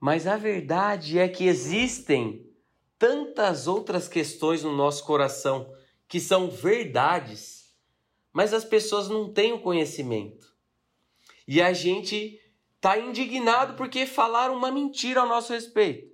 [0.00, 2.50] Mas a verdade é que existem
[2.98, 5.72] tantas outras questões no nosso coração
[6.08, 7.59] que são verdades
[8.32, 10.54] mas as pessoas não têm o conhecimento.
[11.46, 12.40] E a gente
[12.76, 16.10] está indignado porque falaram uma mentira ao nosso respeito.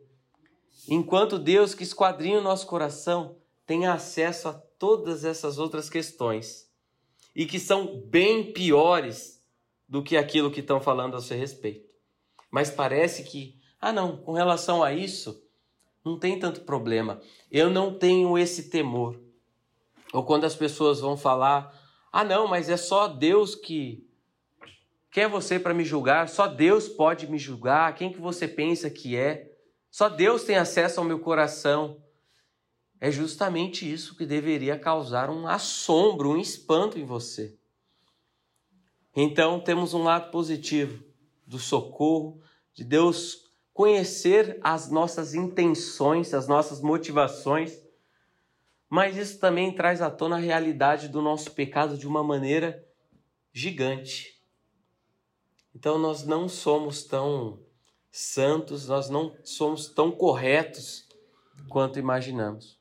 [0.88, 6.70] Enquanto Deus, que esquadrinha o nosso coração, tem acesso a todas essas outras questões
[7.34, 9.44] e que são bem piores
[9.88, 11.86] do que aquilo que estão falando a seu respeito.
[12.50, 15.42] Mas parece que, ah, não, com relação a isso,
[16.04, 17.20] não tem tanto problema.
[17.50, 19.20] Eu não tenho esse temor.
[20.12, 24.06] Ou quando as pessoas vão falar ah, não, mas é só Deus que
[25.16, 26.28] quem é você para me julgar?
[26.28, 27.94] Só Deus pode me julgar.
[27.94, 29.50] Quem que você pensa que é?
[29.90, 32.02] Só Deus tem acesso ao meu coração.
[33.00, 37.56] É justamente isso que deveria causar um assombro, um espanto em você.
[39.14, 41.02] Então, temos um lado positivo
[41.46, 42.42] do socorro,
[42.74, 47.85] de Deus conhecer as nossas intenções, as nossas motivações
[48.88, 52.84] mas isso também traz à tona a realidade do nosso pecado de uma maneira
[53.52, 54.40] gigante.
[55.74, 57.60] Então nós não somos tão
[58.10, 61.06] santos, nós não somos tão corretos
[61.68, 62.78] quanto imaginamos.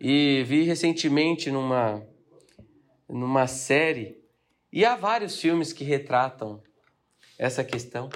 [0.00, 2.06] E vi recentemente numa,
[3.08, 4.22] numa série,
[4.72, 6.62] e há vários filmes que retratam
[7.38, 8.10] essa questão,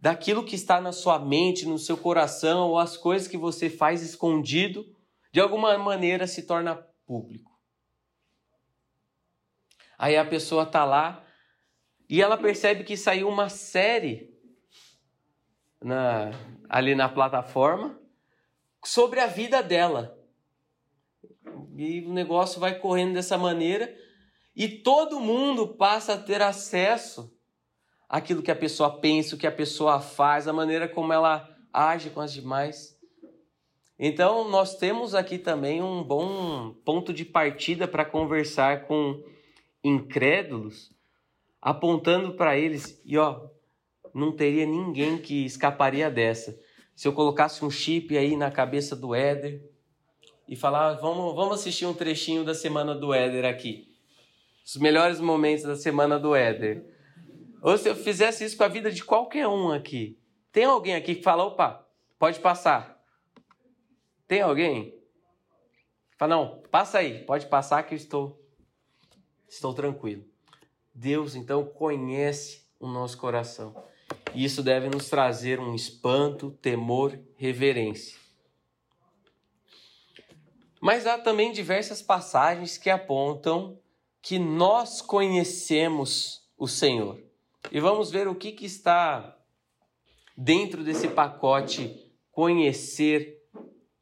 [0.00, 4.02] daquilo que está na sua mente, no seu coração, ou as coisas que você faz
[4.02, 4.86] escondido,
[5.36, 7.60] de alguma maneira se torna público.
[9.98, 11.26] Aí a pessoa está lá
[12.08, 14.34] e ela percebe que saiu uma série
[15.78, 16.30] na,
[16.70, 18.00] ali na plataforma
[18.82, 20.18] sobre a vida dela.
[21.76, 23.94] E o negócio vai correndo dessa maneira
[24.54, 27.30] e todo mundo passa a ter acesso
[28.08, 32.08] àquilo que a pessoa pensa, o que a pessoa faz, a maneira como ela age
[32.08, 32.95] com as demais.
[33.98, 39.22] Então, nós temos aqui também um bom ponto de partida para conversar com
[39.82, 40.92] incrédulos,
[41.62, 43.48] apontando para eles, e ó,
[44.12, 46.58] não teria ninguém que escaparia dessa.
[46.94, 49.62] Se eu colocasse um chip aí na cabeça do Éder
[50.48, 53.88] e falar, vamos, vamos assistir um trechinho da semana do Éder aqui.
[54.64, 56.84] Os melhores momentos da semana do Éder.
[57.62, 60.18] Ou se eu fizesse isso com a vida de qualquer um aqui.
[60.52, 61.86] Tem alguém aqui que fala, opa,
[62.18, 62.95] pode passar.
[64.26, 64.94] Tem alguém?
[66.16, 68.42] Fala, não, passa aí, pode passar que eu estou
[69.48, 70.24] estou tranquilo.
[70.94, 73.74] Deus então conhece o nosso coração.
[74.34, 78.18] E isso deve nos trazer um espanto, temor, reverência.
[80.80, 83.78] Mas há também diversas passagens que apontam
[84.20, 87.22] que nós conhecemos o Senhor.
[87.70, 89.36] E vamos ver o que, que está
[90.36, 93.35] dentro desse pacote conhecer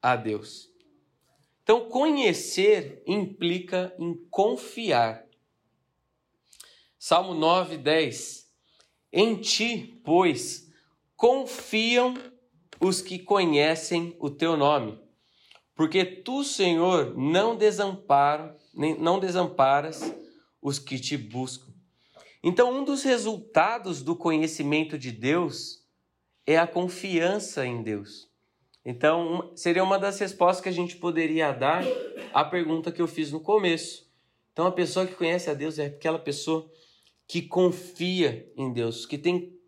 [0.04, 0.70] a Deus.
[1.62, 5.24] Então, conhecer implica em confiar.
[6.98, 8.46] Salmo 9, 10.
[9.10, 10.70] Em ti, pois,
[11.16, 12.12] confiam
[12.78, 15.00] os que conhecem o teu nome,
[15.74, 18.54] porque tu, Senhor, não desampara,
[18.98, 20.14] não desamparas
[20.60, 21.72] os que te buscam.
[22.42, 25.82] Então, um dos resultados do conhecimento de Deus
[26.46, 28.33] é a confiança em Deus.
[28.84, 31.82] Então, seria uma das respostas que a gente poderia dar
[32.32, 34.06] à pergunta que eu fiz no começo.
[34.52, 36.70] Então, a pessoa que conhece a Deus é aquela pessoa
[37.26, 39.58] que confia em Deus, que tem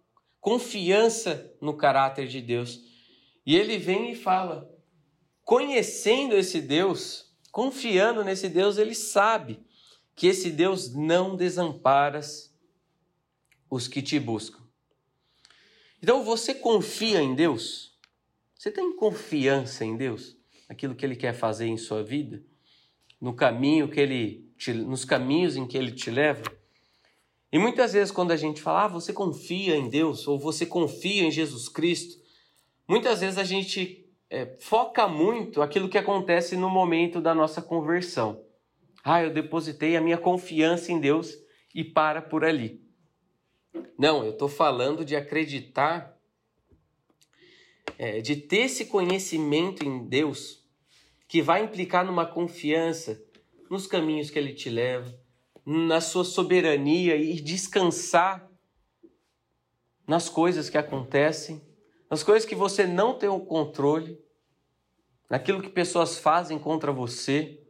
[0.41, 2.81] confiança no caráter de Deus.
[3.45, 4.71] E ele vem e fala:
[5.43, 9.65] conhecendo esse Deus, confiando nesse Deus, ele sabe
[10.15, 12.21] que esse Deus não desampara
[13.71, 14.61] os que te buscam.
[16.03, 17.96] Então você confia em Deus?
[18.59, 20.37] Você tem confiança em Deus?
[20.69, 22.43] Aquilo que ele quer fazer em sua vida?
[23.21, 26.43] No caminho que ele te, nos caminhos em que ele te leva?
[27.53, 31.23] E muitas vezes, quando a gente fala, ah, você confia em Deus, ou você confia
[31.23, 32.21] em Jesus Cristo,
[32.89, 38.43] muitas vezes a gente é, foca muito aquilo que acontece no momento da nossa conversão.
[39.05, 41.35] Ah, eu depositei a minha confiança em Deus
[41.75, 42.83] e para por ali.
[43.99, 46.16] Não, eu estou falando de acreditar,
[47.99, 50.65] é, de ter esse conhecimento em Deus,
[51.29, 53.23] que vai implicar numa confiança
[53.71, 55.13] nos caminhos que Ele te leva,
[55.65, 58.49] na sua soberania e descansar
[60.07, 61.61] nas coisas que acontecem,
[62.09, 64.17] nas coisas que você não tem o controle,
[65.29, 67.61] naquilo que pessoas fazem contra você.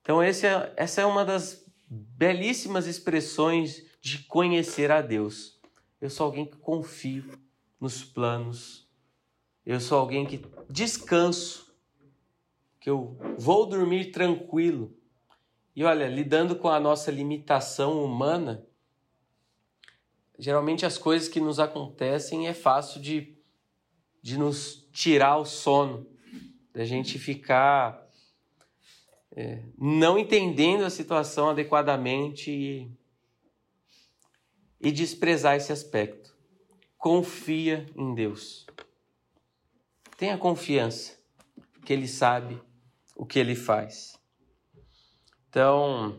[0.00, 0.30] Então, é,
[0.76, 5.60] essa é uma das belíssimas expressões de conhecer a Deus.
[6.00, 7.30] Eu sou alguém que confio
[7.80, 8.88] nos planos,
[9.64, 11.74] eu sou alguém que descanso,
[12.80, 14.96] que eu vou dormir tranquilo
[15.76, 18.66] e olha, lidando com a nossa limitação humana,
[20.38, 23.36] geralmente as coisas que nos acontecem é fácil de,
[24.22, 26.06] de nos tirar o sono,
[26.72, 28.10] da gente ficar
[29.32, 32.90] é, não entendendo a situação adequadamente e,
[34.80, 36.34] e desprezar esse aspecto.
[36.98, 38.66] Confia em Deus.
[40.16, 41.18] Tenha confiança
[41.84, 42.60] que Ele sabe
[43.14, 44.18] o que Ele faz.
[45.48, 46.18] Então,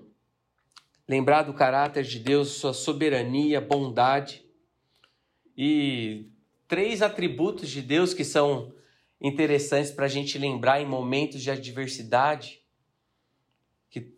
[1.07, 4.45] lembrar do caráter de Deus, sua soberania, bondade
[5.55, 6.29] e
[6.67, 8.73] três atributos de Deus que são
[9.19, 12.61] interessantes para a gente lembrar em momentos de adversidade,
[13.89, 14.13] que,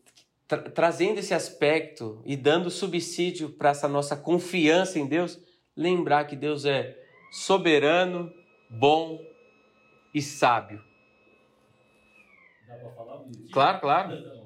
[0.47, 5.39] tra trazendo esse aspecto e dando subsídio para essa nossa confiança em Deus,
[5.79, 6.97] lembrar que Deus é
[7.31, 8.29] soberano,
[8.69, 9.17] bom
[10.13, 10.83] e sábio.
[12.67, 13.49] Dá para falar bonitinho?
[13.49, 14.39] Claro, claro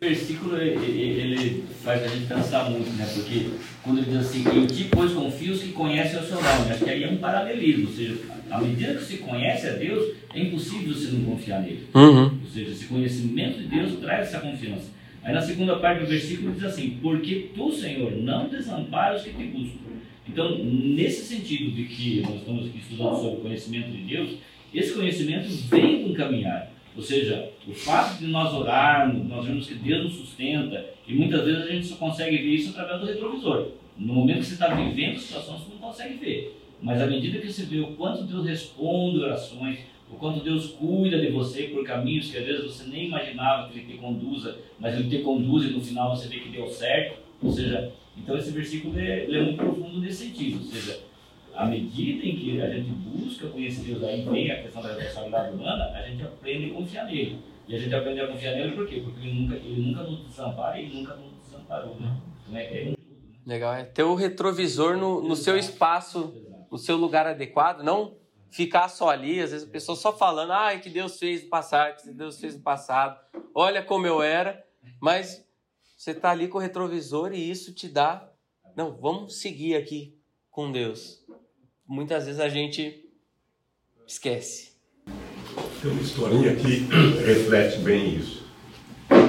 [0.00, 3.08] versículo ele faz a gente pensar muito, né?
[3.14, 3.46] Porque
[3.82, 6.70] quando ele diz assim, em ti pois confio os que conhece ao seu nome.
[6.70, 8.18] Acho que aí é um paralelismo, ou seja,
[8.50, 11.88] à medida que se conhece a Deus, é impossível você não confiar nele.
[11.94, 12.38] Uhum.
[12.42, 14.92] Ou seja, esse conhecimento de Deus traz essa confiança.
[15.22, 19.32] Aí na segunda parte do versículo diz assim: Porque tu, Senhor, não desamparas os que
[19.32, 19.83] te buscam.
[20.28, 24.30] Então, nesse sentido de que nós estamos aqui estudando sobre o conhecimento de Deus,
[24.72, 26.72] esse conhecimento vem com caminhar.
[26.96, 31.44] Ou seja, o fato de nós orarmos, nós vemos que Deus nos sustenta, e muitas
[31.44, 33.68] vezes a gente só consegue ver isso através do retrovisor.
[33.98, 36.60] No momento que você está vivendo a situação, você não consegue ver.
[36.80, 39.78] Mas à medida que você vê o quanto Deus responde orações,
[40.10, 43.78] o quanto Deus cuida de você por caminhos que às vezes você nem imaginava que
[43.78, 47.23] Ele te conduza, mas Ele te conduz e no final você vê que deu certo.
[47.44, 50.58] Ou seja, então esse versículo é, é muito profundo nesse sentido.
[50.58, 51.00] Ou seja,
[51.54, 55.54] à medida em que a gente busca conhecer Deus, aí vem a questão da responsabilidade
[55.54, 57.38] humana, a gente aprende a confiar nele.
[57.68, 59.00] E a gente aprende a confiar nele por quê?
[59.04, 61.96] Porque ele nunca, ele nunca nos desampara e nunca nos desamparou.
[61.96, 62.16] Né?
[62.48, 62.94] Então é, é
[63.46, 66.34] Legal, é ter o retrovisor no, no seu espaço,
[66.70, 68.16] no seu lugar adequado, não
[68.50, 71.96] ficar só ali, às vezes a pessoa só falando, ah, que Deus fez no passado,
[72.00, 73.18] que Deus fez no passado,
[73.54, 74.64] olha como eu era,
[74.98, 75.44] mas
[76.04, 78.30] você está ali com o retrovisor e isso te dá,
[78.76, 80.14] não, vamos seguir aqui
[80.50, 81.24] com Deus.
[81.88, 83.08] Muitas vezes a gente
[84.06, 84.72] esquece.
[85.80, 86.86] Tem uma historinha que
[87.24, 88.46] reflete bem isso.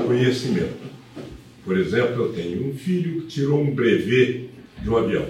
[0.06, 0.92] Conhecimento.
[1.64, 4.50] Por exemplo, eu tenho um filho que tirou um brevet
[4.82, 5.30] de um avião.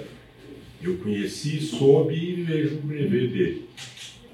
[0.82, 3.70] Eu conheci, soube e vejo o brevet dele.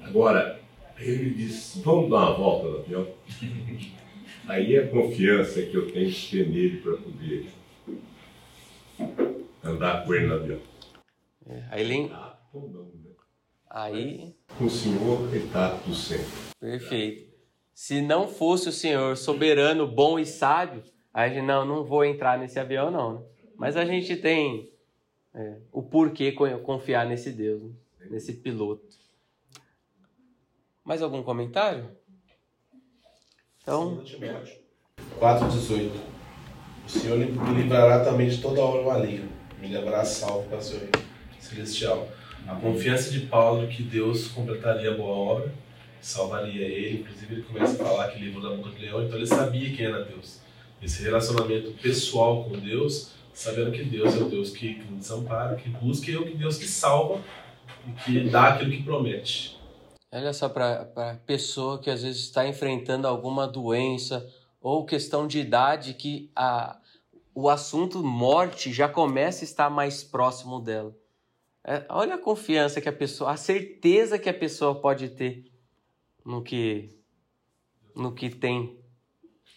[0.01, 0.59] Agora,
[0.97, 3.07] ele disse, vamos dar uma volta no avião?
[4.47, 7.47] Aí é a confiança que eu tenho que ter nele para poder
[9.63, 10.59] andar com ele no avião.
[11.47, 12.11] É, aí ele...
[12.11, 13.11] Ah, ou não, né?
[13.69, 14.35] Aí...
[14.57, 16.25] Com o Senhor, está tudo sempre.
[16.59, 17.33] Perfeito.
[17.73, 20.83] Se não fosse o Senhor soberano, bom e sábio,
[21.13, 23.19] a gente, não, não vou entrar nesse avião, não.
[23.19, 23.25] Né?
[23.55, 24.71] Mas a gente tem
[25.33, 27.71] é, o porquê confiar nesse Deus, né?
[28.09, 28.83] nesse piloto.
[30.83, 31.89] Mais algum comentário?
[33.63, 34.03] Então.
[35.19, 35.91] 4,18
[36.85, 39.25] O Senhor me livrará também de toda obra maligna,
[39.59, 40.91] me levará salvo para seu reino
[41.39, 42.09] celestial.
[42.45, 45.53] A confiança de Paulo que Deus completaria a boa obra,
[46.01, 46.99] salvaria ele.
[46.99, 49.85] Inclusive, ele começa a falar que livrou da boca do leão, então ele sabia quem
[49.85, 50.41] era Deus.
[50.81, 55.69] Esse relacionamento pessoal com Deus, sabendo que Deus é o Deus que, que desampara, que
[55.69, 57.21] busca, e é o Deus que salva
[57.87, 59.57] e que dá aquilo que promete.
[60.15, 65.39] Olha só para a pessoa que às vezes está enfrentando alguma doença ou questão de
[65.39, 66.79] idade que a,
[67.33, 70.95] o assunto morte já começa a estar mais próximo dela.
[71.63, 75.51] É, olha a confiança que a pessoa, a certeza que a pessoa pode ter
[76.23, 76.95] no que,
[77.95, 78.77] no que tem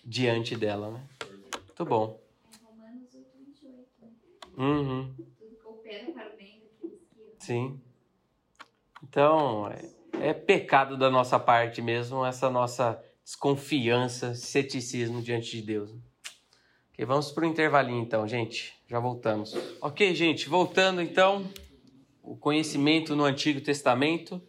[0.02, 1.06] diante dela, né?
[1.66, 2.18] Muito bom.
[2.64, 3.88] Romanos 8, 28.
[4.00, 4.10] Né?
[4.56, 5.14] Uhum.
[5.38, 7.44] Tudo coopera para o bem daqueles que.
[7.44, 7.78] Sim.
[9.02, 15.90] Então, é, é pecado da nossa parte mesmo essa nossa desconfiança, ceticismo diante de Deus.
[16.92, 18.74] Ok, vamos para o intervalinho então, gente.
[18.88, 19.54] Já voltamos.
[19.80, 21.48] Ok, gente, voltando então.
[22.22, 24.40] O conhecimento no Antigo Testamento.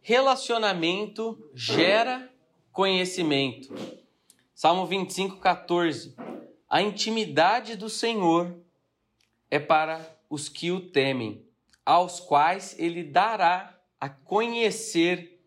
[0.00, 2.30] Relacionamento gera
[2.72, 3.74] conhecimento.
[4.54, 6.14] Salmo 25, 14.
[6.68, 8.56] A intimidade do Senhor
[9.50, 11.46] é para os que o temem,
[11.84, 15.40] aos quais ele dará a conhecer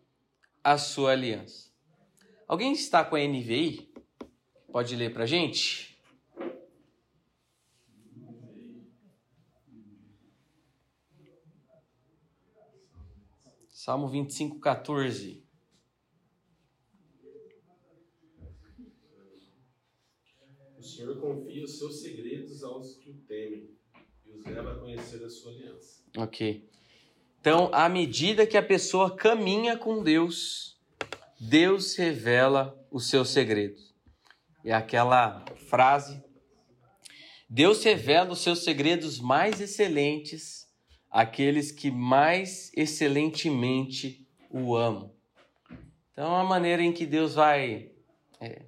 [0.62, 1.70] a sua aliança.
[2.46, 3.92] Alguém está com a NVI?
[4.72, 5.90] Pode ler para a gente?
[13.68, 15.42] Salmo 25, 14.
[20.76, 23.70] O Senhor confia os seus segredos aos que o temem
[24.26, 26.04] e os leva a conhecer a sua aliança.
[26.16, 26.68] Ok.
[27.40, 30.78] Então, à medida que a pessoa caminha com Deus,
[31.40, 33.94] Deus revela os seus segredos.
[34.62, 36.22] É aquela frase:
[37.48, 40.68] Deus revela os seus segredos mais excelentes
[41.10, 45.14] àqueles que mais excelentemente o amam.
[46.12, 47.90] Então, a maneira em que Deus vai
[48.38, 48.66] é,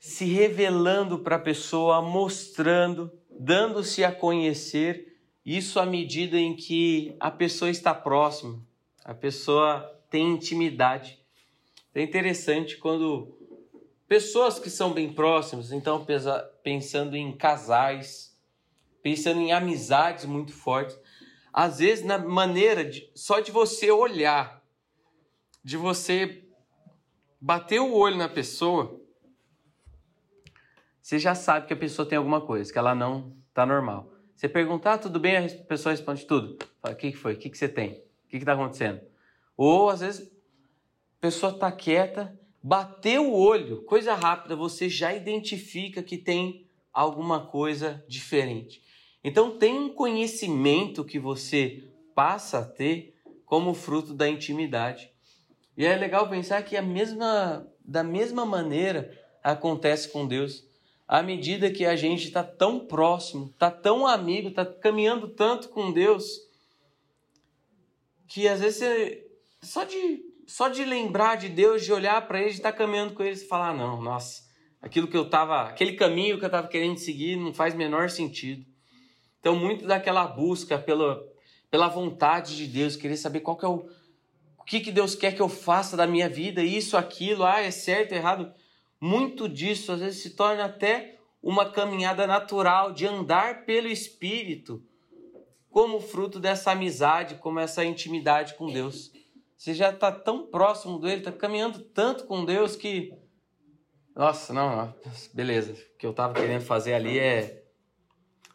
[0.00, 5.09] se revelando para a pessoa, mostrando, dando-se a conhecer
[5.56, 8.64] isso à medida em que a pessoa está próxima,
[9.04, 11.18] a pessoa tem intimidade.
[11.92, 13.36] É interessante quando
[14.06, 16.06] pessoas que são bem próximas, então
[16.62, 18.38] pensando em casais,
[19.02, 20.96] pensando em amizades muito fortes,
[21.52, 24.62] às vezes na maneira de, só de você olhar,
[25.64, 26.44] de você
[27.40, 29.00] bater o olho na pessoa,
[31.02, 34.19] você já sabe que a pessoa tem alguma coisa, que ela não está normal.
[34.40, 36.56] Você perguntar, ah, tudo bem, a pessoa responde tudo.
[36.80, 37.34] Fala, o que, que foi?
[37.34, 38.02] O que, que você tem?
[38.24, 39.02] O que está acontecendo?
[39.54, 40.32] Ou, às vezes,
[41.18, 47.48] a pessoa está quieta, bateu o olho, coisa rápida, você já identifica que tem alguma
[47.48, 48.82] coisa diferente.
[49.22, 51.84] Então, tem um conhecimento que você
[52.14, 53.14] passa a ter
[53.44, 55.10] como fruto da intimidade.
[55.76, 60.66] E é legal pensar que a mesma, da mesma maneira acontece com Deus.
[61.10, 65.92] À medida que a gente está tão próximo, está tão amigo, está caminhando tanto com
[65.92, 66.24] Deus,
[68.28, 69.26] que às vezes você,
[69.60, 73.12] só de só de lembrar de Deus, de olhar para Ele, de estar tá caminhando
[73.14, 74.44] com Ele, você falar, ah, não, nossa,
[74.80, 78.64] aquilo que eu estava, aquele caminho que eu estava querendo seguir não faz menor sentido.
[79.40, 81.20] Então, muito daquela busca pela,
[81.68, 83.84] pela vontade de Deus, querer saber qual que é o,
[84.58, 87.72] o que, que Deus quer que eu faça da minha vida, isso, aquilo, ah, é
[87.72, 88.54] certo, é errado.
[89.00, 94.84] Muito disso às vezes se torna até uma caminhada natural de andar pelo Espírito,
[95.70, 99.12] como fruto dessa amizade, como essa intimidade com Deus.
[99.56, 103.12] Você já está tão próximo dele, está caminhando tanto com Deus que.
[104.14, 104.94] Nossa, não,
[105.32, 105.72] beleza.
[105.72, 107.64] O que eu estava querendo fazer ali é.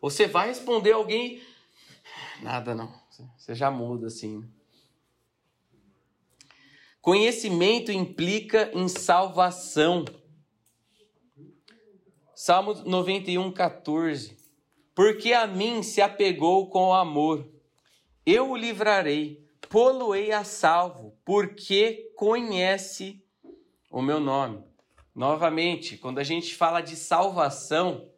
[0.01, 1.41] Você vai responder alguém.
[2.41, 2.93] Nada não.
[3.37, 4.43] Você já muda assim.
[7.01, 10.05] Conhecimento implica em salvação.
[12.36, 14.38] Salmo 91, 14.
[14.93, 17.49] Porque a mim se apegou com amor,
[18.25, 23.23] eu o livrarei, poluei a salvo, porque conhece
[23.89, 24.63] o meu nome.
[25.13, 28.09] Novamente, quando a gente fala de salvação,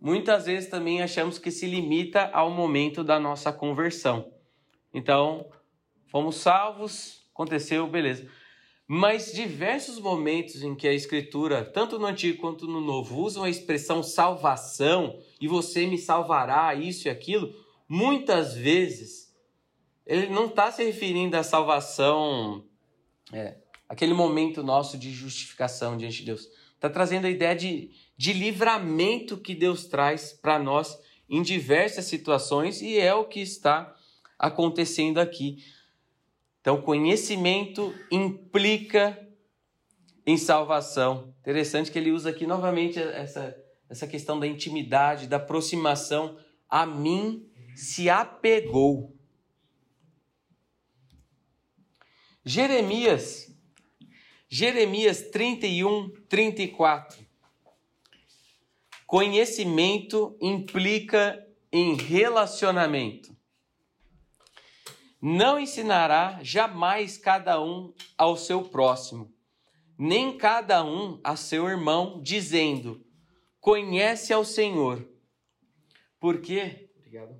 [0.00, 4.32] muitas vezes também achamos que se limita ao momento da nossa conversão.
[4.94, 5.50] Então,
[6.06, 8.30] fomos salvos, aconteceu, beleza.
[8.92, 13.48] Mas diversos momentos em que a Escritura, tanto no Antigo quanto no Novo, usam a
[13.48, 17.54] expressão salvação e você me salvará, isso e aquilo,
[17.88, 19.32] muitas vezes
[20.04, 22.64] ele não está se referindo à salvação,
[23.32, 26.48] é, aquele momento nosso de justificação diante de Deus.
[26.74, 32.82] Está trazendo a ideia de, de livramento que Deus traz para nós em diversas situações
[32.82, 33.94] e é o que está
[34.36, 35.62] acontecendo aqui.
[36.60, 39.18] Então, conhecimento implica
[40.26, 41.34] em salvação.
[41.40, 43.56] Interessante que ele usa aqui novamente essa,
[43.88, 46.38] essa questão da intimidade, da aproximação.
[46.68, 49.16] A mim se apegou.
[52.44, 53.54] Jeremias,
[54.48, 57.24] Jeremias 31, 34.
[59.06, 63.29] Conhecimento implica em relacionamento.
[65.20, 69.30] Não ensinará jamais cada um ao seu próximo,
[69.98, 73.04] nem cada um a seu irmão, dizendo:
[73.60, 75.06] Conhece ao Senhor.
[76.18, 76.90] Por quê?
[76.96, 77.38] Obrigado.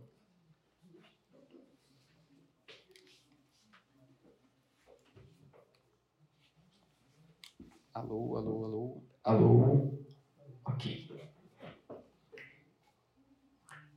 [7.94, 9.02] Alô, alô, alô.
[9.24, 10.04] Alô.
[10.64, 11.09] Ok.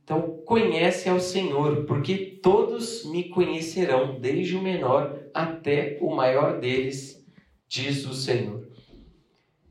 [0.04, 7.26] Então, conhece ao Senhor, porque todos me conhecerão, desde o menor até o maior deles,
[7.66, 8.68] diz o Senhor.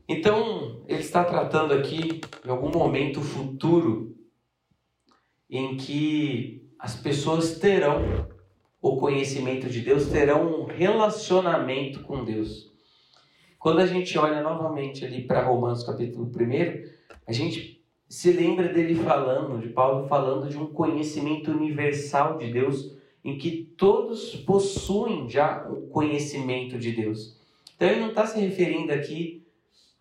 [0.08, 4.16] Então, ele está tratando aqui de algum momento futuro
[5.48, 8.28] em que as pessoas terão
[8.82, 12.72] o conhecimento de Deus, terão um relacionamento com Deus.
[13.56, 16.84] Quando a gente olha novamente ali para Romanos capítulo 1,
[17.26, 17.73] a gente
[18.14, 23.74] se lembra dele falando, de Paulo falando de um conhecimento universal de Deus, em que
[23.76, 27.36] todos possuem já o conhecimento de Deus.
[27.74, 29.44] Então ele não está se referindo aqui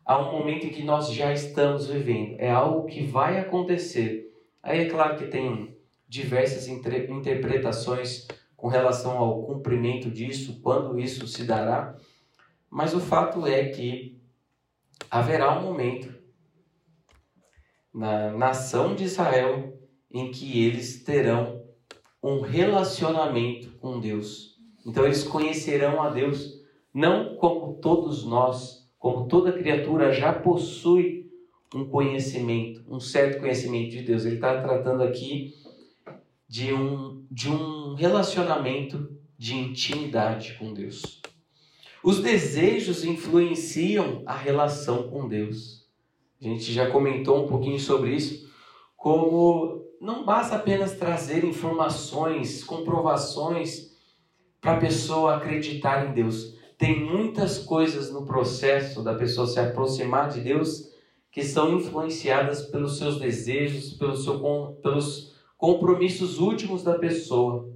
[0.05, 4.31] a um momento em que nós já estamos vivendo, é algo que vai acontecer.
[4.61, 5.75] Aí é claro que tem
[6.07, 11.97] diversas interpretações com relação ao cumprimento disso, quando isso se dará,
[12.69, 14.21] mas o fato é que
[15.09, 16.22] haverá um momento
[17.93, 19.77] na nação de Israel
[20.11, 21.63] em que eles terão
[22.21, 24.57] um relacionamento com Deus.
[24.85, 26.61] Então eles conhecerão a Deus
[26.93, 31.31] não como todos nós, como toda criatura já possui
[31.73, 34.25] um conhecimento, um certo conhecimento de Deus.
[34.25, 35.53] Ele está tratando aqui
[36.47, 41.21] de um, de um relacionamento de intimidade com Deus.
[42.03, 45.82] Os desejos influenciam a relação com Deus.
[46.43, 48.51] A gente já comentou um pouquinho sobre isso,
[48.97, 53.93] como não basta apenas trazer informações, comprovações
[54.59, 56.53] para a pessoa acreditar em Deus.
[56.77, 60.91] Tem muitas coisas no processo da pessoa se aproximar de Deus
[61.31, 64.37] que são influenciadas pelos seus desejos, pelo seu,
[64.83, 67.69] pelos compromissos últimos da pessoa,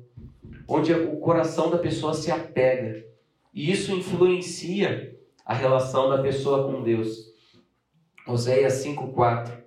[0.67, 3.01] onde o coração da pessoa se apega.
[3.53, 7.26] E isso influencia a relação da pessoa com Deus.
[8.27, 9.63] Oséias 5:4.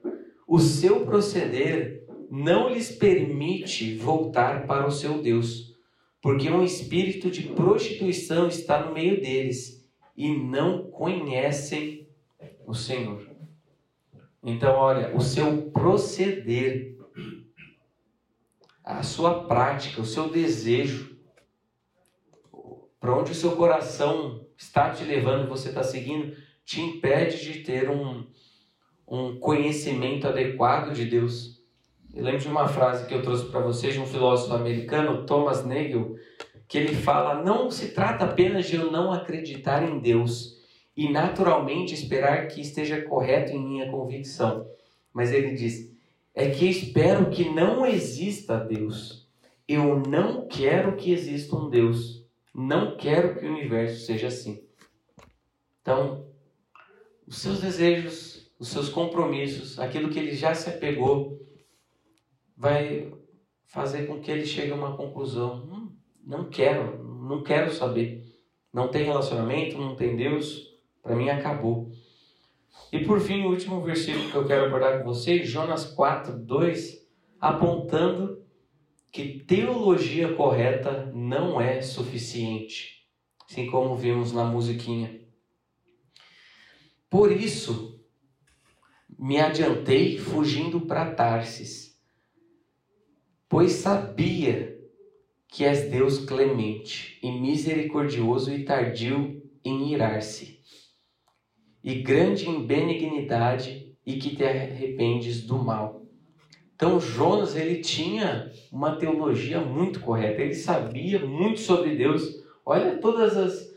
[0.47, 5.75] O seu proceder não lhes permite voltar para o seu Deus,
[6.21, 12.09] porque um espírito de prostituição está no meio deles e não conhecem
[12.67, 13.29] o Senhor.
[14.43, 16.97] Então, olha, o seu proceder,
[18.85, 21.19] a sua prática, o seu desejo,
[22.99, 27.91] para onde o seu coração está te levando, você está seguindo, te impede de ter
[27.91, 28.27] um,
[29.11, 31.61] um conhecimento adequado de Deus.
[32.15, 35.65] Eu lembro de uma frase que eu trouxe para vocês de um filósofo americano, Thomas
[35.65, 36.15] Nagel,
[36.69, 40.59] que ele fala: não se trata apenas de eu não acreditar em Deus
[40.97, 44.67] e naturalmente esperar que esteja correto em minha convicção,
[45.13, 45.93] mas ele diz:
[46.35, 49.29] é que espero que não exista Deus.
[49.67, 52.25] Eu não quero que exista um Deus.
[52.55, 54.63] Não quero que o universo seja assim.
[55.81, 56.27] Então,
[57.27, 61.41] os seus desejos, os seus compromissos, aquilo que ele já se apegou,
[62.55, 63.11] vai
[63.65, 65.65] fazer com que ele chegue a uma conclusão.
[65.65, 68.23] Hum, não quero, não quero saber.
[68.71, 70.69] Não tem relacionamento, não tem Deus,
[71.03, 71.91] para mim acabou.
[72.93, 77.09] E por fim, o último versículo que eu quero abordar com vocês, Jonas 4, 2,
[77.41, 78.45] apontando
[79.11, 83.07] que teologia correta não é suficiente,
[83.49, 85.19] assim como vimos na musiquinha.
[87.09, 87.90] Por isso,
[89.23, 91.95] me adiantei fugindo para Tarsis,
[93.47, 94.81] pois sabia
[95.47, 100.61] que és Deus clemente e misericordioso e tardio em irar-se,
[101.85, 106.07] e grande em benignidade e que te arrependes do mal.
[106.75, 112.43] Então Jonas ele tinha uma teologia muito correta, ele sabia muito sobre Deus.
[112.65, 113.71] Olha todas as,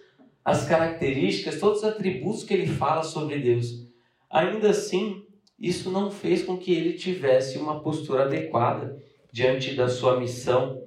[0.45, 3.91] as características, todos os atributos que ele fala sobre Deus.
[4.29, 5.22] Ainda assim,
[5.63, 9.01] isso não fez com que ele tivesse uma postura adequada
[9.31, 10.85] diante da sua missão,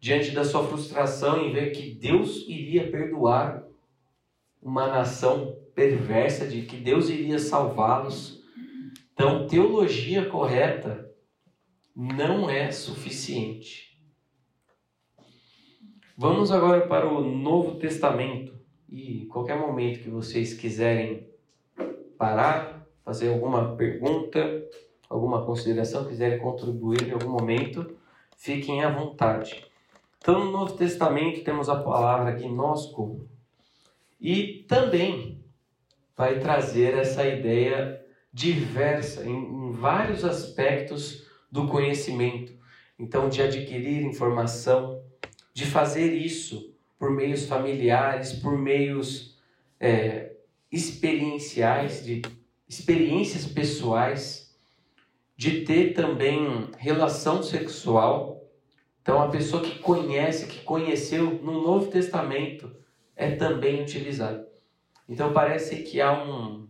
[0.00, 3.64] diante da sua frustração em ver que Deus iria perdoar
[4.60, 8.42] uma nação perversa, de que Deus iria salvá-los.
[9.12, 11.08] Então, teologia correta
[11.94, 13.96] não é suficiente.
[16.18, 18.58] Vamos agora para o Novo Testamento.
[18.88, 21.28] E qualquer momento que vocês quiserem
[22.18, 22.75] parar,
[23.06, 24.66] fazer alguma pergunta,
[25.08, 27.96] alguma consideração, quiserem contribuir em algum momento,
[28.36, 29.64] fiquem à vontade.
[30.18, 33.24] Então, no Novo Testamento temos a palavra gnosco
[34.20, 35.40] e também
[36.16, 42.54] vai trazer essa ideia diversa em, em vários aspectos do conhecimento.
[42.98, 45.00] Então, de adquirir informação,
[45.54, 49.38] de fazer isso por meios familiares, por meios
[49.78, 50.32] é,
[50.72, 52.22] experienciais, de
[52.68, 54.46] experiências pessoais,
[55.36, 58.42] de ter também relação sexual.
[59.02, 62.74] Então, a pessoa que conhece, que conheceu no Novo Testamento,
[63.14, 64.44] é também utilizado.
[65.08, 66.68] Então, parece que há um,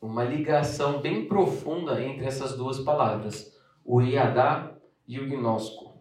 [0.00, 4.74] uma ligação bem profunda entre essas duas palavras, o Iadá
[5.06, 5.94] e o Gnosco.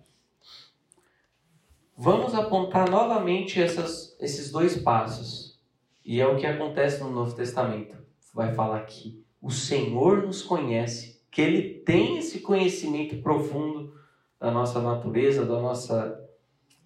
[1.96, 5.62] Vamos apontar novamente essas, esses dois passos,
[6.04, 8.03] e é o que acontece no Novo Testamento
[8.34, 13.94] vai falar que o Senhor nos conhece, que Ele tem esse conhecimento profundo
[14.40, 16.30] da nossa natureza, da nossa,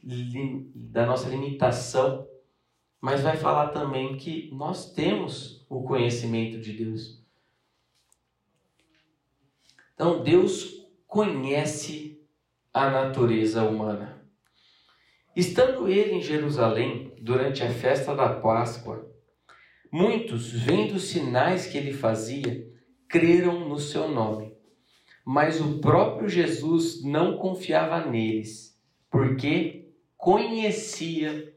[0.03, 2.27] da nossa limitação,
[2.99, 7.23] mas vai falar também que nós temos o conhecimento de Deus.
[9.93, 12.21] Então, Deus conhece
[12.73, 14.21] a natureza humana.
[15.35, 19.11] Estando ele em Jerusalém durante a festa da Páscoa,
[19.91, 22.67] Muitos, vendo os sinais que ele fazia,
[23.07, 24.53] creram no seu nome.
[25.25, 28.77] Mas o próprio Jesus não confiava neles,
[29.09, 31.53] porque conhecia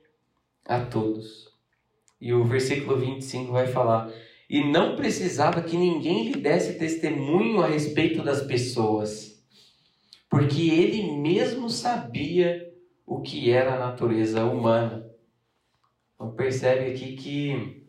[0.64, 1.48] a todos.
[2.20, 4.12] E o versículo 25 vai falar:
[4.48, 9.42] E não precisava que ninguém lhe desse testemunho a respeito das pessoas,
[10.28, 12.72] porque ele mesmo sabia
[13.06, 15.08] o que era a natureza humana.
[16.14, 17.79] Então percebe aqui que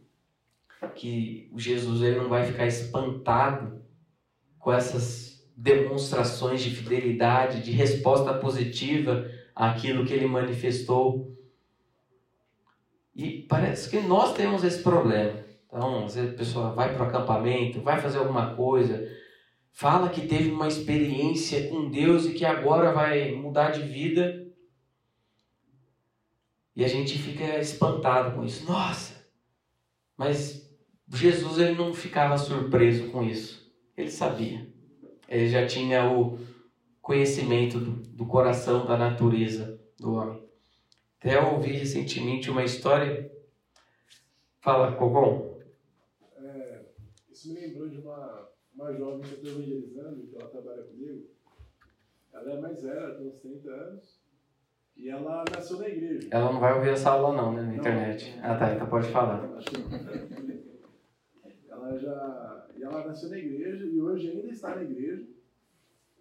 [0.88, 3.82] que o Jesus ele não vai ficar espantado
[4.58, 11.38] com essas demonstrações de fidelidade, de resposta positiva àquilo que ele manifestou.
[13.16, 15.44] E parece que nós temos esse problema.
[15.68, 19.08] Então, às vezes a pessoa vai para o acampamento, vai fazer alguma coisa,
[19.72, 24.48] fala que teve uma experiência com Deus e que agora vai mudar de vida.
[26.76, 28.66] E a gente fica espantado com isso.
[28.66, 29.22] Nossa!
[30.18, 30.71] Mas
[31.14, 33.72] Jesus ele não ficava surpreso com isso.
[33.98, 34.66] Ele sabia.
[35.28, 36.40] Ele já tinha o
[37.02, 40.44] conhecimento do, do coração, da natureza do homem.
[41.20, 43.32] Até eu ouvi recentemente uma história.
[44.60, 45.60] Fala, Cogom.
[46.38, 46.82] É,
[47.32, 51.28] isso me lembrou de uma, uma jovem que eu estou evangelizando, que ela trabalha comigo.
[52.34, 54.22] Ela é mais velha, tem uns 30 anos.
[54.96, 56.28] E ela nasceu na igreja.
[56.32, 58.38] Ela não vai ouvir essa aula não, né, na internet.
[58.42, 59.50] Ah tá, então pode falar.
[61.92, 62.68] Ela já.
[62.78, 65.28] E ela nasceu na igreja e hoje ainda está na igreja.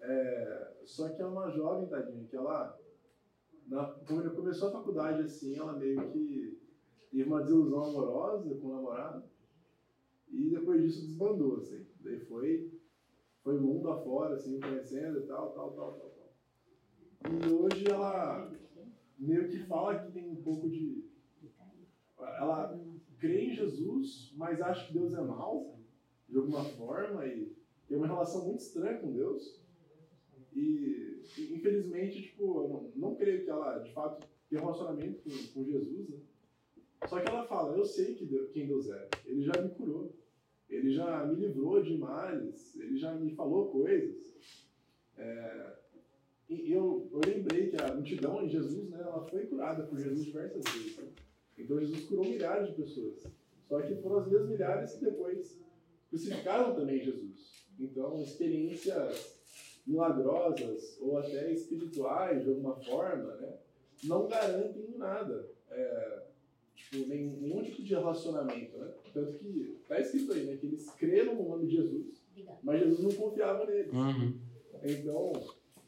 [0.01, 2.79] É, só que é uma jovem, tadinha, que ela.
[3.67, 6.59] Na, quando começou a faculdade assim, ela meio que
[7.11, 9.25] teve uma desilusão amorosa com o namorado.
[10.29, 11.87] E depois disso desbandou, assim.
[12.01, 12.73] Daí foi,
[13.43, 17.33] foi mundo afora, assim, conhecendo e tal, tal, tal, tal, tal.
[17.33, 18.51] E hoje ela
[19.19, 21.09] meio que fala que tem um pouco de.
[22.19, 22.79] Ela
[23.21, 25.79] crê em Jesus, mas acha que Deus é mau,
[26.29, 27.53] de alguma forma, e
[27.87, 29.61] tem uma relação muito estranha com Deus.
[30.53, 35.23] E, e, infelizmente, tipo, eu não, não creio que ela, de fato, tenha um relacionamento
[35.23, 36.19] com, com Jesus, né?
[37.09, 39.09] Só que ela fala, eu sei que Deus, quem Deus é.
[39.25, 40.15] Ele já me curou.
[40.69, 42.77] Ele já me livrou de males.
[42.77, 44.37] Ele já me falou coisas.
[45.17, 45.77] É,
[46.49, 50.25] e eu, eu lembrei que a multidão em Jesus, né, ela foi curada por Jesus
[50.25, 50.99] diversas vezes.
[50.99, 51.09] Né?
[51.63, 53.27] Então Jesus curou milhares de pessoas.
[53.69, 55.61] Só que foram as mesmas milhares que depois
[56.09, 57.65] crucificaram também Jesus.
[57.79, 59.41] Então, experiências
[59.87, 63.55] milagrosas ou até espirituais, de alguma forma, né,
[64.05, 65.49] não garantem nada.
[65.71, 66.23] É,
[66.75, 68.77] tipo, nenhum tipo de relacionamento.
[68.77, 68.93] Né?
[69.15, 72.23] Tanto que está escrito aí né, que eles creram no nome de Jesus,
[72.63, 73.93] mas Jesus não confiava neles.
[73.93, 74.39] Uhum.
[74.83, 75.33] Então,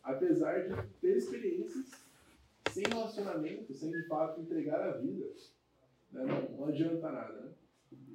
[0.02, 1.90] apesar de ter experiências
[2.70, 5.26] sem relacionamento, sem de fato entregar a vida,
[6.12, 7.32] né, não, não adianta nada.
[7.32, 7.48] Né?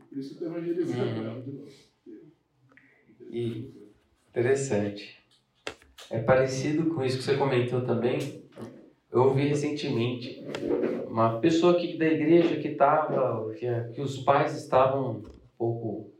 [0.09, 1.25] Por isso que eu estou evangelizando Uhum.
[1.25, 1.71] ela de novo.
[3.29, 3.87] E-
[4.29, 5.17] Interessante.
[6.11, 8.43] É parecido com isso que você comentou também.
[9.11, 10.45] Eu ouvi recentemente
[11.07, 15.23] uma pessoa aqui da igreja que estava, que, que os pais estavam um
[15.57, 16.11] pouco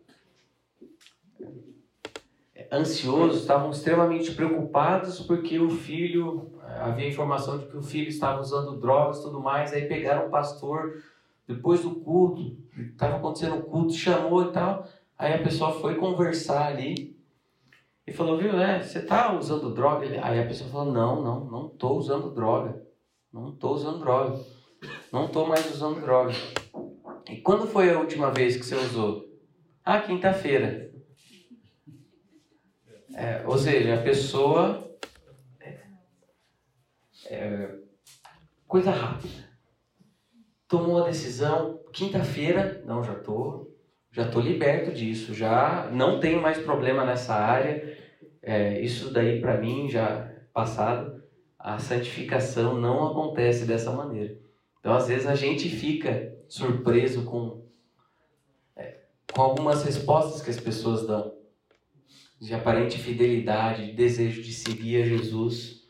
[2.56, 8.42] é, ansiosos, estavam extremamente preocupados porque o filho, havia informação de que o filho estava
[8.42, 11.04] usando drogas e tudo mais, aí pegaram o pastor
[11.48, 12.58] depois do culto,
[12.91, 14.88] estava acontecendo o culto, chamou e tal,
[15.18, 17.18] aí a pessoa foi conversar ali
[18.06, 20.06] e falou, viu, né, você tá usando droga?
[20.24, 22.86] Aí a pessoa falou, não, não, não tô usando droga,
[23.32, 24.39] não tô usando droga,
[25.12, 26.34] não tô mais usando droga.
[27.30, 29.26] E quando foi a última vez que você usou?
[29.84, 30.91] Ah, quinta-feira.
[33.14, 34.95] É, ou seja, a pessoa.
[35.60, 35.80] é,
[37.26, 37.80] é,
[38.68, 39.47] coisa rápida.
[40.68, 43.72] Tomou a decisão, quinta-feira, não, já tô,
[44.11, 47.97] já tô liberto disso, já não tenho mais problema nessa área.
[48.41, 51.24] É, isso daí para mim já passado.
[51.57, 54.38] A santificação não acontece dessa maneira.
[54.80, 57.65] Então, às vezes a gente fica surpreso com
[58.76, 58.99] é,
[59.34, 61.36] com algumas respostas que as pessoas dão
[62.39, 65.88] de aparente fidelidade, de desejo de seguir a Jesus.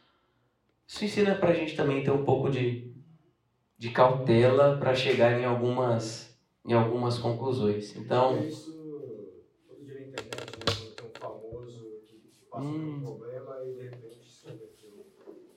[0.87, 2.93] Isso ensina para a gente também ter um pouco de,
[3.77, 7.95] de cautela para chegar em algumas, em algumas conclusões.
[7.95, 8.75] Então, Isso
[9.67, 10.93] todo dia na internet, né?
[10.95, 12.17] Tem um famoso que
[12.49, 13.01] passa Hum.
[13.01, 15.05] por um problema e de repente se converteu.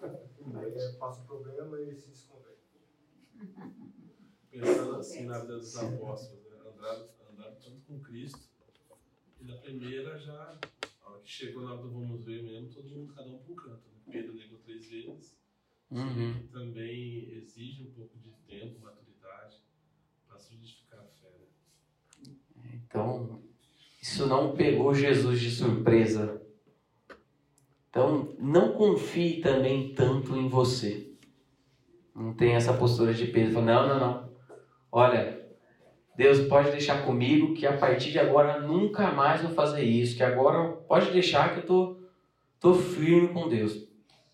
[0.58, 2.60] Aí ele passa o problema e se desconverte.
[4.50, 6.56] Pensando assim na vida dos apóstolos, né?
[6.74, 8.50] andaram, andaram tanto com Cristo,
[9.40, 10.58] e na primeira já,
[11.02, 13.52] a hora que chegou na hora do vamos ver mesmo, todo mundo, cada um para
[13.52, 13.88] um canto.
[13.88, 14.00] Né?
[14.10, 15.39] Pedro negou três vezes,
[15.90, 19.56] uhum, que também exige um pouco de tempo, maturidade,
[20.26, 21.28] para solidificar a fé.
[22.56, 22.80] Né?
[22.84, 23.40] então
[24.00, 26.40] isso não pegou Jesus de surpresa.
[27.90, 31.12] Então, não confie também tanto em você.
[32.14, 33.54] Não tem essa postura de Pedro.
[33.54, 34.30] Fala, não, não, não.
[34.90, 35.44] Olha,
[36.16, 40.16] Deus pode deixar comigo que a partir de agora nunca mais vou fazer isso.
[40.16, 42.00] Que agora pode deixar que eu tô,
[42.58, 43.86] tô firme com Deus,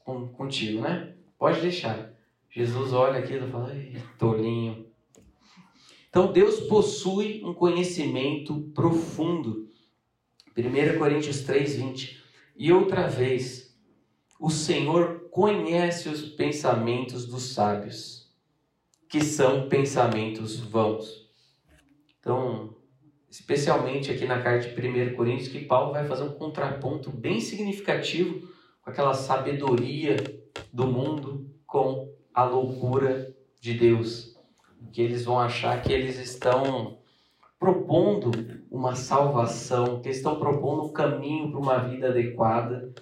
[0.05, 1.16] com, contigo, né?
[1.39, 2.13] Pode deixar.
[2.51, 3.73] Jesus olha aquilo e fala,
[4.19, 4.87] tolinho.
[6.09, 9.69] Então Deus possui um conhecimento profundo.
[10.57, 12.25] 1 Coríntios 3, 20.
[12.57, 13.77] E outra vez,
[14.41, 18.33] o Senhor conhece os pensamentos dos sábios,
[19.07, 21.29] que são pensamentos vãos.
[22.19, 22.75] Então,
[23.31, 28.49] especialmente aqui na carta de 1 Coríntios, que Paulo vai fazer um contraponto bem significativo
[28.81, 30.17] com aquela sabedoria
[30.73, 34.37] do mundo com a loucura de Deus.
[34.93, 36.99] Que eles vão achar que eles estão
[37.59, 38.31] propondo
[38.71, 42.93] uma salvação, que eles estão propondo um caminho para uma vida adequada.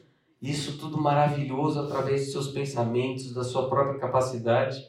[0.40, 4.84] Isso tudo maravilhoso através de seus pensamentos, da sua própria capacidade.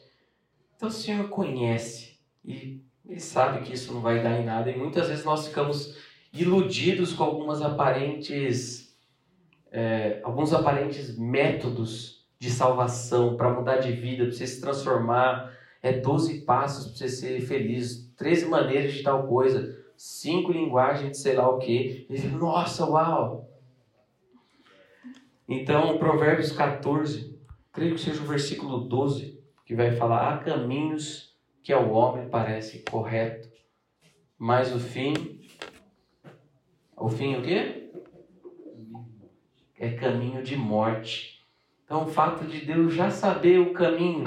[0.76, 4.70] Então o Senhor conhece e ele sabe que isso não vai dar em nada.
[4.70, 5.98] E muitas vezes nós ficamos
[6.34, 8.96] iludidos com algumas aparentes,
[9.72, 15.54] é, alguns aparentes métodos de salvação para mudar de vida, para você se transformar.
[15.82, 21.18] É 12 passos para você ser feliz, 13 maneiras de tal coisa, cinco linguagens de
[21.18, 22.08] sei lá o que.
[22.10, 23.50] E fica, nossa, uau!
[25.48, 27.40] Então, Provérbios 14,
[27.72, 32.80] creio que seja o versículo 12, que vai falar: há caminhos que ao homem parece
[32.80, 33.50] correto,
[34.38, 35.14] mas o fim.
[36.98, 37.92] O fim o quê?
[39.78, 41.35] É caminho de morte.
[41.86, 44.26] Então, o fato de Deus já saber o caminho,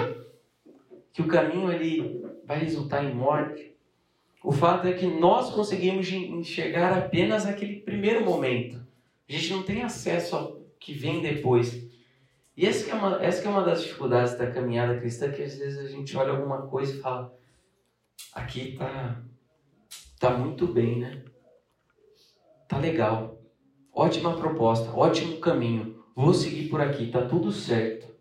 [1.12, 3.76] que o caminho ele vai resultar em morte,
[4.42, 8.86] o fato é que nós conseguimos enxergar apenas aquele primeiro momento.
[9.28, 11.86] A gente não tem acesso ao que vem depois.
[12.56, 15.78] E essa é, uma, essa é uma das dificuldades da caminhada cristã, que às vezes
[15.78, 17.36] a gente olha alguma coisa e fala,
[18.32, 19.20] aqui tá,
[20.18, 21.22] tá muito bem, né?
[22.68, 23.40] Tá legal.
[23.92, 25.88] Ótima proposta, ótimo caminho.
[26.18, 28.12] Vou seguir por aqui, tá tudo certo.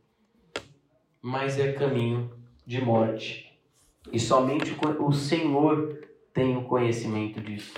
[1.20, 2.32] Mas é caminho
[2.64, 3.60] de morte.
[4.14, 7.74] E somente o Senhor tem o conhecimento disso.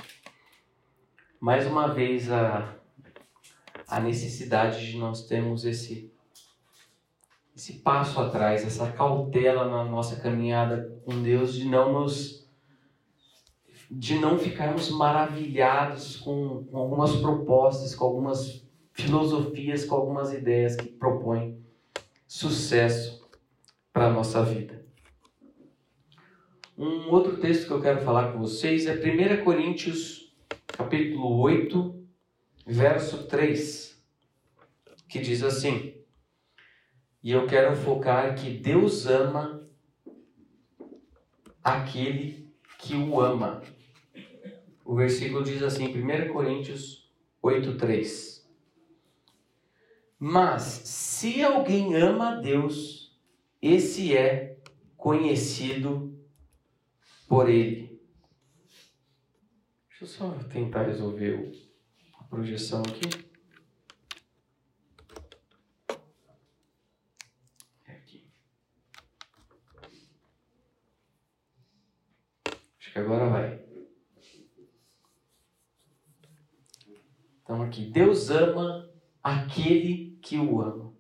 [1.40, 2.76] Mais uma vez, a,
[3.88, 6.12] a necessidade de nós termos esse
[7.56, 12.46] esse passo atrás, essa cautela na nossa caminhada com Deus, de não nos
[13.90, 18.69] de não ficarmos maravilhados com, com algumas propostas, com algumas
[19.02, 21.64] filosofias, com algumas ideias que propõem
[22.28, 23.28] sucesso
[23.92, 24.86] para a nossa vida.
[26.78, 30.34] Um outro texto que eu quero falar com vocês é 1 Coríntios,
[30.68, 32.08] capítulo 8,
[32.66, 34.02] verso 3,
[35.08, 36.00] que diz assim:
[37.22, 39.68] e eu quero focar que Deus ama
[41.62, 43.62] aquele que o ama.
[44.86, 47.12] O versículo diz assim, 1 Coríntios
[47.44, 48.39] 8:3.
[50.22, 53.18] Mas se alguém ama a Deus,
[53.62, 54.60] esse é
[54.98, 56.14] conhecido
[57.26, 58.02] por ele.
[59.88, 61.54] Deixa eu só tentar resolver
[62.18, 63.30] a projeção aqui.
[72.78, 73.66] Acho que agora vai.
[77.42, 78.92] Então aqui, Deus ama
[79.24, 80.94] aquele que o ama.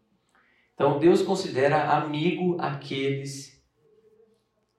[0.74, 3.61] Então Deus considera amigo aqueles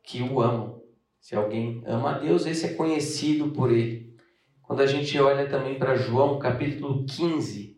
[0.03, 0.83] que o amam.
[1.21, 4.17] Se alguém ama a Deus, esse é conhecido por ele.
[4.63, 7.77] Quando a gente olha também para João, capítulo 15,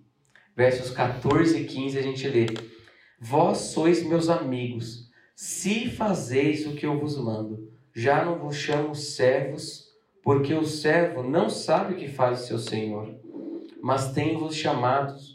[0.55, 2.47] versos 14 e 15, a gente lê:
[3.19, 7.73] Vós sois meus amigos, se fazeis o que eu vos mando.
[7.95, 9.89] Já não vos chamo servos,
[10.23, 13.15] porque o servo não sabe o que faz o seu senhor,
[13.83, 15.32] mas tenho-vos chamados,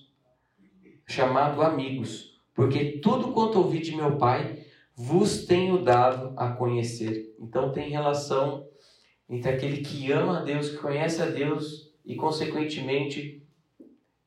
[1.07, 7.35] chamado amigos, porque tudo quanto ouvi de meu Pai vos tenho dado a conhecer.
[7.39, 8.67] Então tem relação
[9.29, 13.45] entre aquele que ama a Deus, que conhece a Deus e, consequentemente,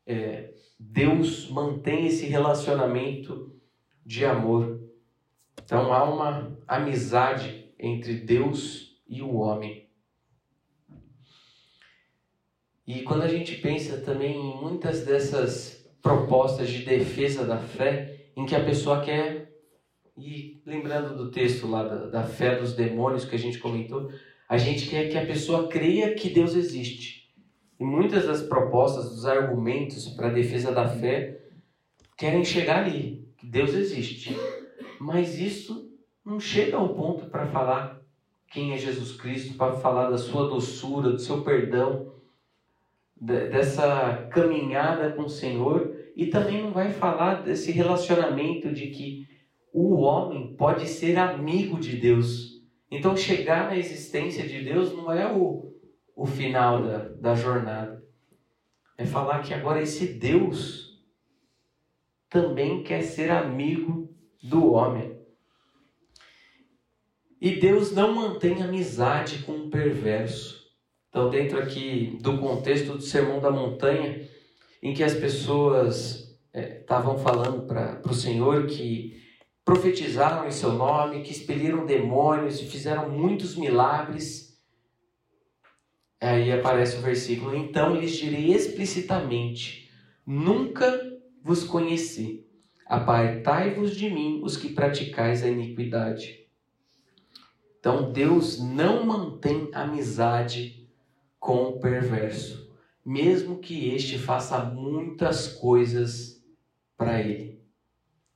[0.06, 3.54] é, Deus mantém esse relacionamento
[4.04, 4.80] de amor.
[5.62, 9.88] Então há uma amizade entre Deus e o homem.
[12.86, 18.46] E quando a gente pensa também em muitas dessas propostas de defesa da fé, em
[18.46, 19.52] que a pessoa quer,
[20.16, 24.10] e lembrando do texto lá da, da fé dos demônios que a gente comentou,
[24.48, 27.30] a gente quer que a pessoa creia que Deus existe.
[27.78, 31.40] E muitas das propostas, dos argumentos para a defesa da fé,
[32.16, 34.36] querem chegar ali, que Deus existe.
[35.00, 35.90] Mas isso
[36.24, 38.00] não chega ao ponto para falar
[38.50, 42.12] quem é Jesus Cristo, para falar da sua doçura, do seu perdão,
[43.20, 49.28] dessa caminhada com o Senhor, e também não vai falar desse relacionamento de que
[49.72, 52.60] o homem pode ser amigo de Deus.
[52.90, 55.72] Então, chegar na existência de Deus não é o,
[56.16, 58.02] o final da, da jornada.
[58.98, 61.00] É falar que agora esse Deus
[62.28, 64.12] também quer ser amigo
[64.42, 65.18] do homem.
[67.40, 70.59] E Deus não mantém amizade com um perverso.
[71.10, 74.28] Então, dentro aqui do contexto do Sermão da Montanha,
[74.80, 79.20] em que as pessoas estavam é, falando para o Senhor que
[79.64, 84.56] profetizaram em seu nome, que expeliram demônios e fizeram muitos milagres.
[86.20, 89.90] Aí aparece o versículo: Então lhes direi explicitamente:
[90.24, 91.00] Nunca
[91.42, 92.46] vos conheci.
[92.86, 96.46] Apartai-vos de mim, os que praticais a iniquidade.
[97.78, 100.79] Então Deus não mantém amizade
[101.40, 102.70] com o perverso,
[103.04, 106.44] mesmo que este faça muitas coisas
[106.96, 107.60] para ele.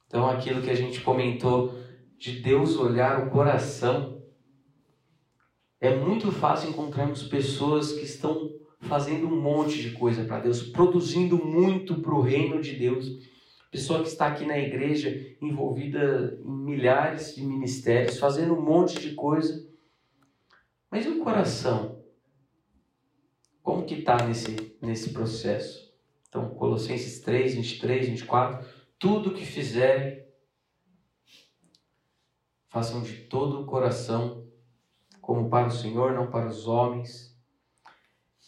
[0.09, 1.79] Então aquilo que a gente comentou
[2.19, 4.23] de Deus olhar o coração,
[5.81, 8.51] é muito fácil encontrarmos pessoas que estão
[8.81, 13.35] fazendo um monte de coisa para Deus, produzindo muito para o reino de Deus
[13.75, 19.17] pessoa que está aqui na igreja envolvida em milhares de ministérios, fazendo um monte de
[19.17, 19.69] coisa.
[20.89, 21.94] Mas e o coração?
[23.65, 25.91] Como que está nesse, nesse processo?
[26.29, 30.23] Então, Colossenses 3, 23, 24, tudo que fizerem,
[32.69, 34.45] façam de todo o coração,
[35.19, 37.35] como para o Senhor, não para os homens.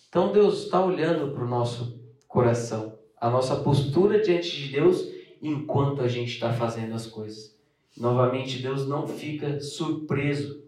[0.06, 1.98] Então, Deus está olhando para o nosso
[2.28, 5.02] coração, a nossa postura diante de Deus
[5.40, 7.58] enquanto a gente está fazendo as coisas.
[7.96, 10.62] Novamente, Deus não fica surpreso.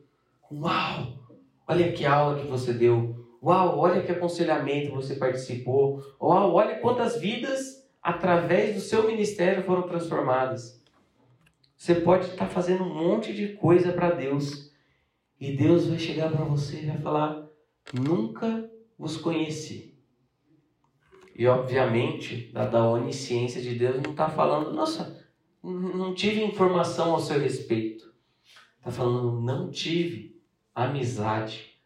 [0.51, 1.19] Uau!
[1.67, 3.18] Olha que aula que você deu.
[3.43, 3.79] Uau!
[3.79, 6.03] Olha que aconselhamento você participou.
[6.21, 6.55] Uau!
[6.55, 10.83] Olha quantas vidas através do seu ministério foram transformadas.
[11.77, 14.73] Você pode estar tá fazendo um monte de coisa para Deus
[15.41, 17.49] e Deus vai chegar para você e vai falar:
[17.93, 18.69] Nunca
[18.99, 19.97] vos conheci.
[21.39, 25.25] E obviamente, da, da onisciência de Deus, não está falando, nossa,
[25.63, 28.13] não tive informação ao seu respeito.
[28.79, 30.43] Está falando, não tive
[30.75, 31.78] amizade,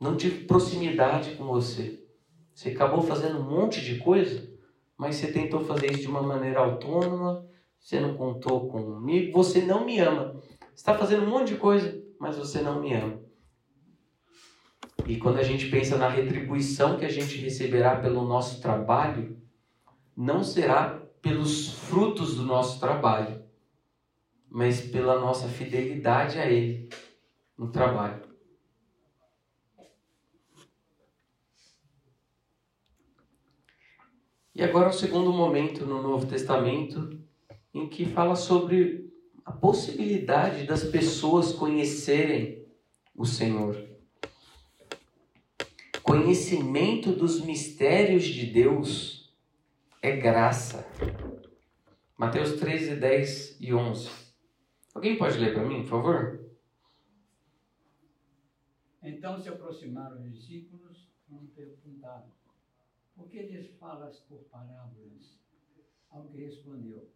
[0.00, 2.04] não tive proximidade com você.
[2.54, 4.48] Você acabou fazendo um monte de coisa,
[4.96, 7.46] mas você tentou fazer isso de uma maneira autônoma,
[7.78, 10.34] você não contou comigo, você não me ama.
[10.60, 13.20] Você está fazendo um monte de coisa, mas você não me ama.
[15.06, 19.40] E quando a gente pensa na retribuição que a gente receberá pelo nosso trabalho,
[20.16, 23.42] não será pelos frutos do nosso trabalho,
[24.50, 26.88] mas pela nossa fidelidade a Ele
[27.56, 28.27] no trabalho.
[34.58, 37.18] E agora o segundo momento no Novo Testamento
[37.72, 39.10] em que fala sobre
[39.42, 42.66] a possibilidade das pessoas conhecerem
[43.14, 43.88] o Senhor
[46.08, 49.30] conhecimento dos mistérios de Deus
[50.00, 50.86] é graça.
[52.16, 54.10] Mateus 13, 10 e 11.
[54.94, 56.50] Alguém pode ler para mim, por favor?
[59.02, 62.32] Então se aproximaram os discípulos e perguntaram:
[63.18, 65.38] Por que lhes falas por parábolas?
[66.32, 67.12] Que respondeu: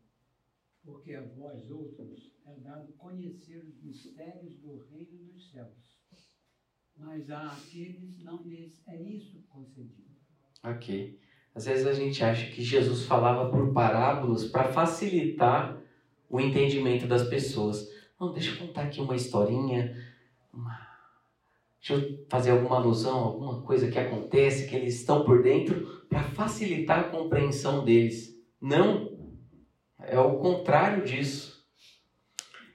[0.84, 6.02] Porque a vós outros é dado conhecer os mistérios do reino dos céus
[6.96, 10.10] mas àqueles não lhes é isso concedido.
[10.62, 11.18] Ok.
[11.54, 15.78] Às vezes a gente acha que Jesus falava por parábolas para facilitar
[16.30, 17.88] o entendimento das pessoas.
[18.18, 19.94] Não, deixa eu contar aqui uma historinha,
[20.52, 20.91] uma...
[21.82, 26.22] deixa eu fazer alguma alusão, alguma coisa que acontece, que eles estão por dentro, para
[26.22, 28.32] facilitar a compreensão deles.
[28.60, 29.18] Não,
[29.98, 31.60] é o contrário disso.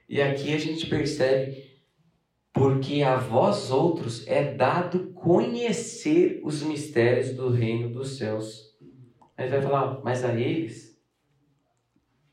[0.09, 1.65] E aqui a gente percebe
[2.51, 8.75] porque a vós outros é dado conhecer os mistérios do reino dos céus.
[9.37, 10.99] Aí vai falar, mas a eles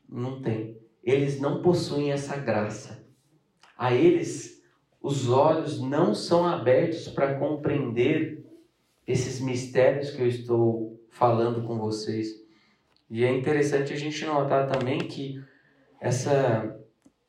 [0.09, 0.77] não tem.
[1.03, 3.05] Eles não possuem essa graça.
[3.77, 4.54] A eles
[5.05, 8.43] os olhos não são abertos para compreender
[9.05, 12.29] esses mistérios que eu estou falando com vocês.
[13.07, 15.39] E é interessante a gente notar também que
[16.01, 16.75] essa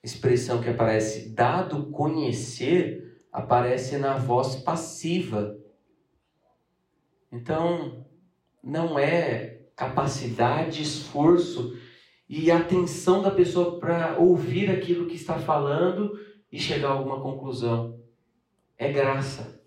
[0.02, 5.54] expressão que aparece dado conhecer aparece na voz passiva.
[7.30, 8.06] Então,
[8.64, 11.76] não é capacidade, esforço
[12.26, 16.18] e atenção da pessoa para ouvir aquilo que está falando
[16.50, 18.00] e chegar a alguma conclusão.
[18.78, 19.60] É graça.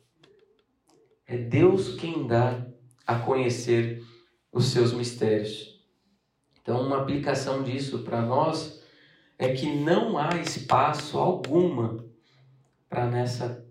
[1.26, 2.66] É Deus quem dá
[3.06, 4.04] a conhecer
[4.52, 5.80] os seus mistérios.
[6.62, 8.84] Então, uma aplicação disso para nós
[9.38, 12.06] é que não há espaço alguma
[12.90, 13.66] para nessa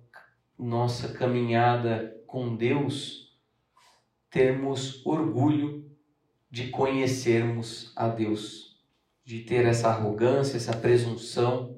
[0.59, 3.36] nossa caminhada com Deus
[4.30, 5.90] termos orgulho
[6.50, 8.80] de conhecermos a Deus,
[9.24, 11.78] de ter essa arrogância, essa presunção.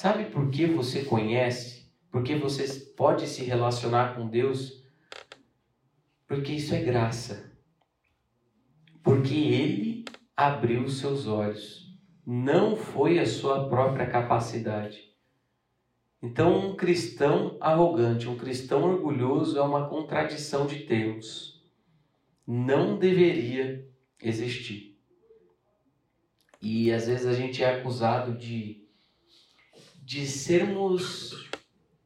[0.00, 1.92] Sabe por que você conhece?
[2.10, 4.82] Porque você pode se relacionar com Deus?
[6.26, 7.52] Porque isso é graça.
[9.02, 11.94] Porque ele abriu seus olhos.
[12.24, 15.14] Não foi a sua própria capacidade.
[16.22, 21.62] Então, um cristão arrogante, um cristão orgulhoso é uma contradição de termos.
[22.46, 23.86] Não deveria
[24.18, 24.98] existir.
[26.58, 28.88] E às vezes a gente é acusado de,
[30.10, 31.48] de sermos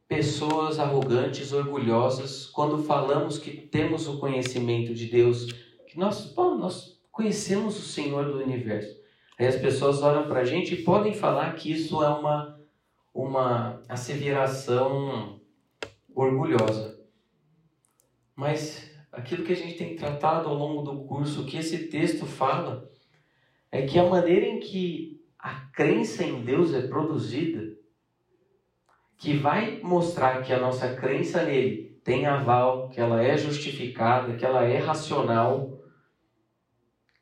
[0.07, 5.51] pessoas arrogantes, orgulhosas, quando falamos que temos o conhecimento de Deus,
[5.87, 8.95] que nós, pô, nós conhecemos o Senhor do universo.
[9.39, 12.61] Aí as pessoas olham para a gente e podem falar que isso é uma,
[13.11, 15.41] uma asseveração
[16.13, 17.03] orgulhosa.
[18.35, 22.27] Mas aquilo que a gente tem tratado ao longo do curso, o que esse texto
[22.27, 22.87] fala,
[23.71, 27.74] é que a maneira em que a crença em Deus é produzida
[29.17, 34.45] que vai mostrar que a nossa crença nele tem aval, que ela é justificada, que
[34.45, 35.79] ela é racional,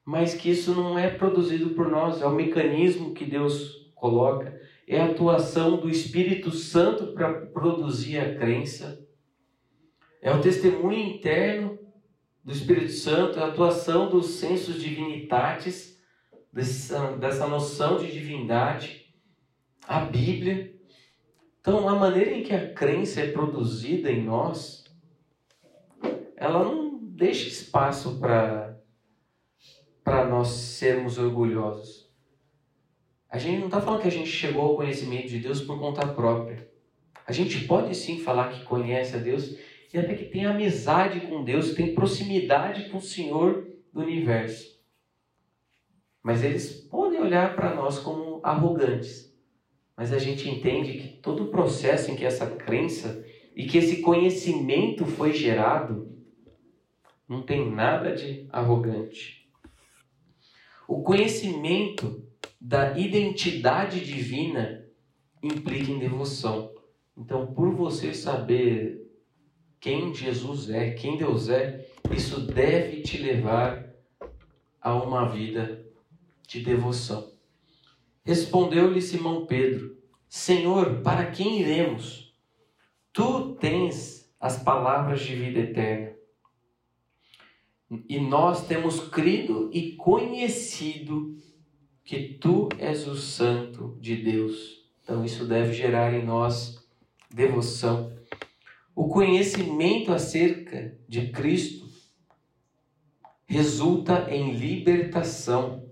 [0.05, 4.99] mas que isso não é produzido por nós, é o mecanismo que Deus coloca, é
[4.99, 8.99] a atuação do Espírito Santo para produzir a crença,
[10.21, 11.79] é o testemunho interno
[12.43, 15.93] do Espírito Santo, é a atuação dos sensos divinitatis,
[16.53, 19.13] dessa, dessa noção de divindade,
[19.87, 20.72] a Bíblia.
[21.63, 24.83] Então, a maneira em que a crença é produzida em nós,
[26.35, 28.77] ela não deixa espaço para
[30.03, 32.11] para nós sermos orgulhosos.
[33.29, 36.05] A gente não está falando que a gente chegou ao conhecimento de Deus por conta
[36.05, 36.69] própria.
[37.25, 39.55] A gente pode sim falar que conhece a Deus
[39.93, 44.77] e até que tem amizade com Deus, tem proximidade com o Senhor do universo.
[46.21, 49.32] Mas eles podem olhar para nós como arrogantes.
[49.95, 53.23] Mas a gente entende que todo o processo em que essa crença
[53.55, 56.11] e que esse conhecimento foi gerado
[57.27, 59.49] não tem nada de arrogante.
[60.87, 62.27] O conhecimento
[62.59, 64.85] da identidade divina
[65.41, 66.71] implica em devoção.
[67.17, 69.03] Então, por você saber
[69.79, 71.85] quem Jesus é, quem Deus é,
[72.15, 73.93] isso deve te levar
[74.81, 75.85] a uma vida
[76.47, 77.32] de devoção.
[78.23, 79.97] Respondeu-lhe Simão Pedro:
[80.27, 82.33] Senhor, para quem iremos?
[83.11, 86.13] Tu tens as palavras de vida eterna.
[88.09, 91.37] E nós temos crido e conhecido
[92.03, 94.83] que tu és o Santo de Deus.
[95.03, 96.83] Então isso deve gerar em nós
[97.29, 98.11] devoção.
[98.95, 101.87] O conhecimento acerca de Cristo
[103.45, 105.82] resulta em libertação.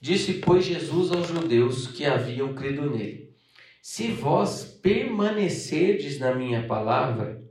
[0.00, 3.34] Disse, pois, Jesus aos judeus que haviam crido nele:
[3.82, 7.42] Se vós permanecerdes na minha palavra,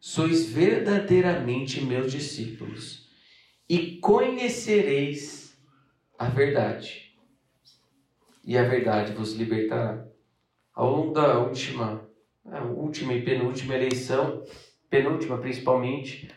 [0.00, 3.08] sois verdadeiramente meus discípulos,
[3.68, 5.56] e conhecereis
[6.18, 7.14] a verdade,
[8.44, 10.06] e a verdade vos libertará.
[10.74, 12.08] Ao longo da última,
[12.44, 14.42] a última e penúltima eleição,
[14.90, 16.28] penúltima principalmente,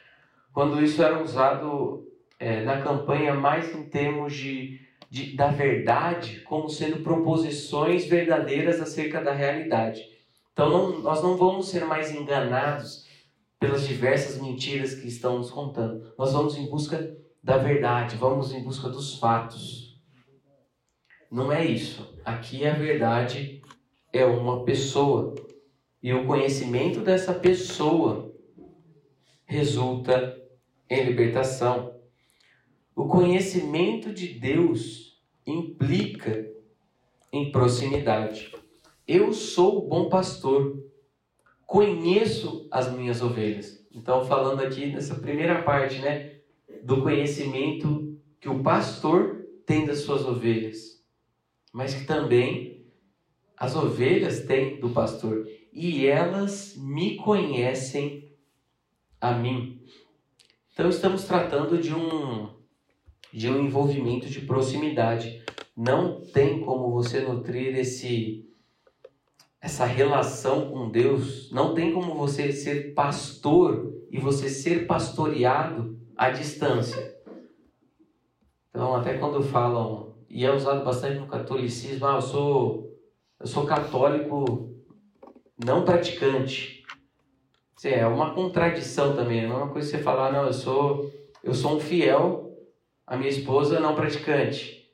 [0.54, 4.81] quando isso era usado é, na campanha mais em termos de
[5.12, 10.02] de, da verdade como sendo proposições verdadeiras acerca da realidade.
[10.54, 13.06] Então não, nós não vamos ser mais enganados
[13.60, 16.14] pelas diversas mentiras que estão nos contando.
[16.18, 20.00] Nós vamos em busca da verdade, vamos em busca dos fatos.
[21.30, 22.18] Não é isso.
[22.24, 23.62] Aqui a verdade
[24.14, 25.36] é uma pessoa.
[26.02, 28.34] E o conhecimento dessa pessoa
[29.46, 30.38] resulta
[30.90, 32.00] em libertação.
[33.02, 36.48] O conhecimento de Deus implica
[37.34, 38.54] em proximidade.
[39.08, 40.78] Eu sou o bom pastor,
[41.66, 43.84] conheço as minhas ovelhas.
[43.92, 46.42] Então, falando aqui nessa primeira parte, né,
[46.84, 51.04] do conhecimento que o pastor tem das suas ovelhas,
[51.74, 52.86] mas que também
[53.58, 58.32] as ovelhas têm do pastor e elas me conhecem
[59.20, 59.82] a mim.
[60.72, 62.61] Então, estamos tratando de um
[63.34, 65.42] de um envolvimento de proximidade.
[65.76, 68.48] Não tem como você nutrir esse
[69.62, 76.32] essa relação com Deus, não tem como você ser pastor e você ser pastoreado à
[76.32, 77.16] distância.
[78.72, 82.92] Então, até quando falam, e é usado bastante no catolicismo, ah, eu sou
[83.40, 84.72] eu sou católico
[85.64, 86.84] não praticante.
[87.84, 91.12] É uma contradição também, não é uma coisa que você falar, não, eu sou
[91.44, 92.41] eu sou um fiel
[93.12, 94.90] a minha esposa não praticante.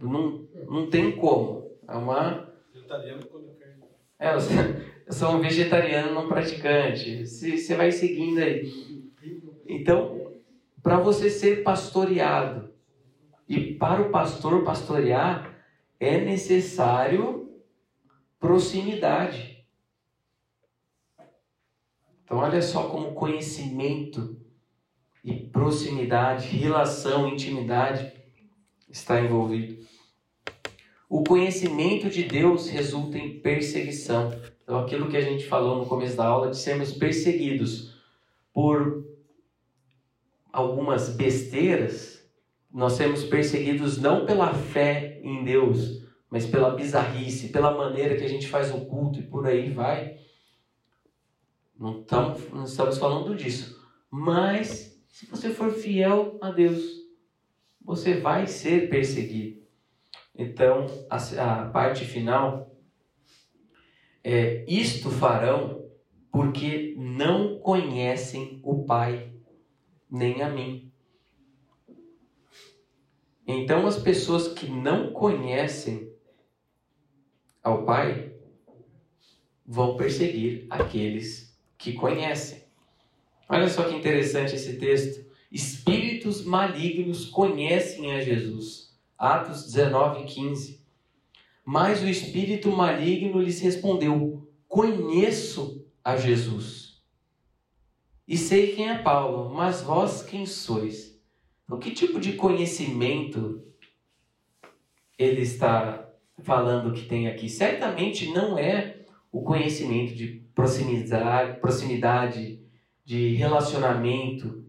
[0.00, 1.76] Não, não tem como.
[1.88, 2.54] É uma.
[2.72, 3.26] Vegetariano
[4.16, 7.26] É, eu sou um vegetariano não praticante.
[7.26, 8.72] Você vai seguindo aí.
[9.66, 10.38] Então,
[10.80, 12.72] para você ser pastoreado
[13.48, 15.52] e para o pastor pastorear,
[15.98, 17.60] é necessário
[18.38, 19.66] proximidade.
[22.22, 24.40] Então, olha só como conhecimento
[25.28, 28.12] e proximidade, relação, intimidade
[28.88, 29.86] está envolvido.
[31.08, 34.32] O conhecimento de Deus resulta em perseguição.
[34.62, 37.94] Então, aquilo que a gente falou no começo da aula, de sermos perseguidos
[38.52, 39.06] por
[40.52, 42.26] algumas besteiras,
[42.72, 48.28] nós sermos perseguidos não pela fé em Deus, mas pela bizarrice, pela maneira que a
[48.28, 50.18] gente faz o culto e por aí vai.
[51.78, 52.04] Não
[52.52, 53.78] não estamos falando disso.
[54.10, 56.80] Mas, se você for fiel a Deus,
[57.84, 59.66] você vai ser perseguido.
[60.32, 62.72] Então, a, a parte final
[64.22, 65.90] é: Isto farão
[66.30, 69.32] porque não conhecem o Pai,
[70.08, 70.92] nem a mim.
[73.44, 76.12] Então, as pessoas que não conhecem
[77.60, 78.36] ao Pai
[79.66, 82.57] vão perseguir aqueles que conhecem.
[83.48, 85.26] Olha só que interessante esse texto.
[85.50, 88.88] Espíritos malignos conhecem a Jesus
[89.18, 90.80] Atos 19, 15.
[91.64, 97.02] Mas o espírito maligno lhes respondeu: Conheço a Jesus.
[98.26, 101.18] E sei quem é Paulo, mas vós quem sois?
[101.64, 103.62] Então, que tipo de conhecimento
[105.18, 106.08] ele está
[106.42, 107.48] falando que tem aqui?
[107.48, 109.00] Certamente não é
[109.32, 112.62] o conhecimento de proximidade, proximidade
[113.08, 114.66] de relacionamento,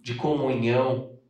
[0.00, 1.20] de comunhão.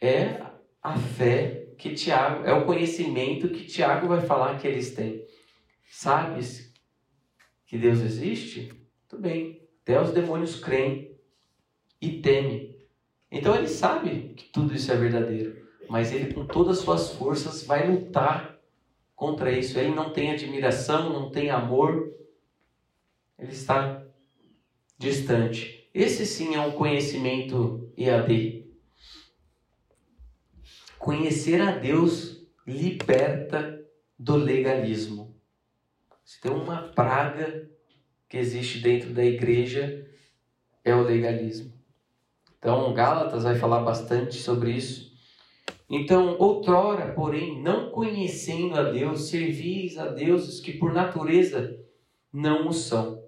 [0.00, 0.44] É
[0.82, 5.24] a fé que Tiago, é o conhecimento que Tiago vai falar que eles têm.
[5.88, 6.74] Sabes
[7.64, 8.74] que Deus existe?
[9.08, 9.62] Tudo bem.
[9.82, 11.16] Até os demônios creem
[12.00, 12.76] e temem.
[13.30, 15.56] Então ele sabe que tudo isso é verdadeiro.
[15.88, 18.58] Mas ele, com todas as suas forças, vai lutar
[19.14, 19.78] contra isso.
[19.78, 22.12] Ele não tem admiração, não tem amor.
[23.38, 24.02] Ele está
[25.02, 25.90] distante.
[25.92, 28.64] Esse sim é um conhecimento EAD.
[30.98, 33.84] Conhecer a Deus liberta
[34.16, 35.36] do legalismo.
[36.24, 37.68] Se tem uma praga
[38.28, 40.08] que existe dentro da igreja,
[40.84, 41.72] é o legalismo.
[42.58, 45.12] Então, Gálatas vai falar bastante sobre isso.
[45.90, 51.76] Então, outrora, porém, não conhecendo a Deus, servis a deuses que por natureza
[52.32, 53.21] não o são.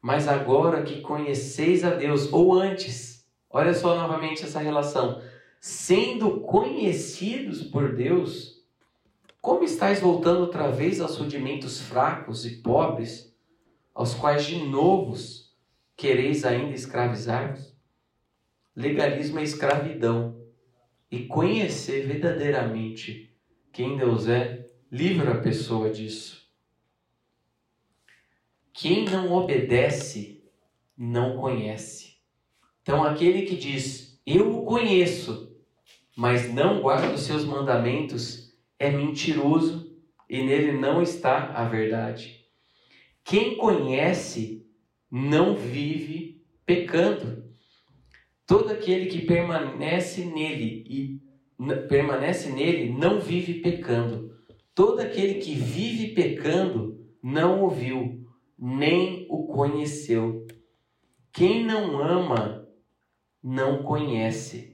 [0.00, 5.20] Mas agora que conheceis a Deus, ou antes, olha só novamente essa relação
[5.60, 8.64] sendo conhecidos por Deus,
[9.42, 13.34] como estáis voltando outra vez aos rudimentos fracos e pobres,
[13.94, 15.54] aos quais de novos
[15.96, 17.74] quereis ainda escravizar-vos?
[18.74, 20.40] Legalismo é escravidão,
[21.10, 23.34] e conhecer verdadeiramente
[23.72, 26.39] quem Deus é livra a pessoa disso.
[28.80, 30.42] Quem não obedece,
[30.96, 32.14] não conhece.
[32.80, 35.54] Então, aquele que diz, Eu o conheço,
[36.16, 39.94] mas não guarda os seus mandamentos, é mentiroso
[40.30, 42.46] e nele não está a verdade.
[43.22, 44.66] Quem conhece
[45.10, 47.44] não vive pecando.
[48.46, 54.34] Todo aquele que permanece nele e permanece nele não vive pecando.
[54.74, 58.19] Todo aquele que vive pecando não o viu,
[58.60, 60.46] nem o conheceu.
[61.32, 62.68] Quem não ama
[63.42, 64.70] não conhece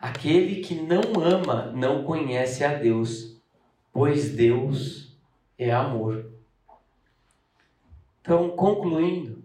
[0.00, 3.38] Aquele que não ama não conhece a Deus,
[3.92, 5.14] pois Deus
[5.58, 6.32] é amor.
[8.22, 9.44] Então, concluindo,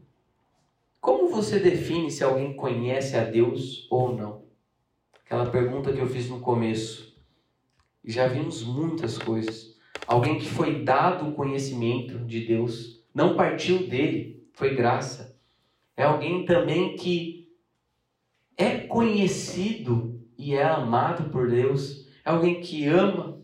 [1.02, 4.46] como você define se alguém conhece a Deus ou não?
[5.26, 7.14] Aquela pergunta que eu fiz no começo.
[8.02, 9.78] Já vimos muitas coisas.
[10.08, 15.40] Alguém que foi dado o conhecimento de Deus, não partiu dele, foi graça.
[15.96, 17.48] É alguém também que
[18.58, 23.42] é conhecido e é amado por Deus, é alguém que ama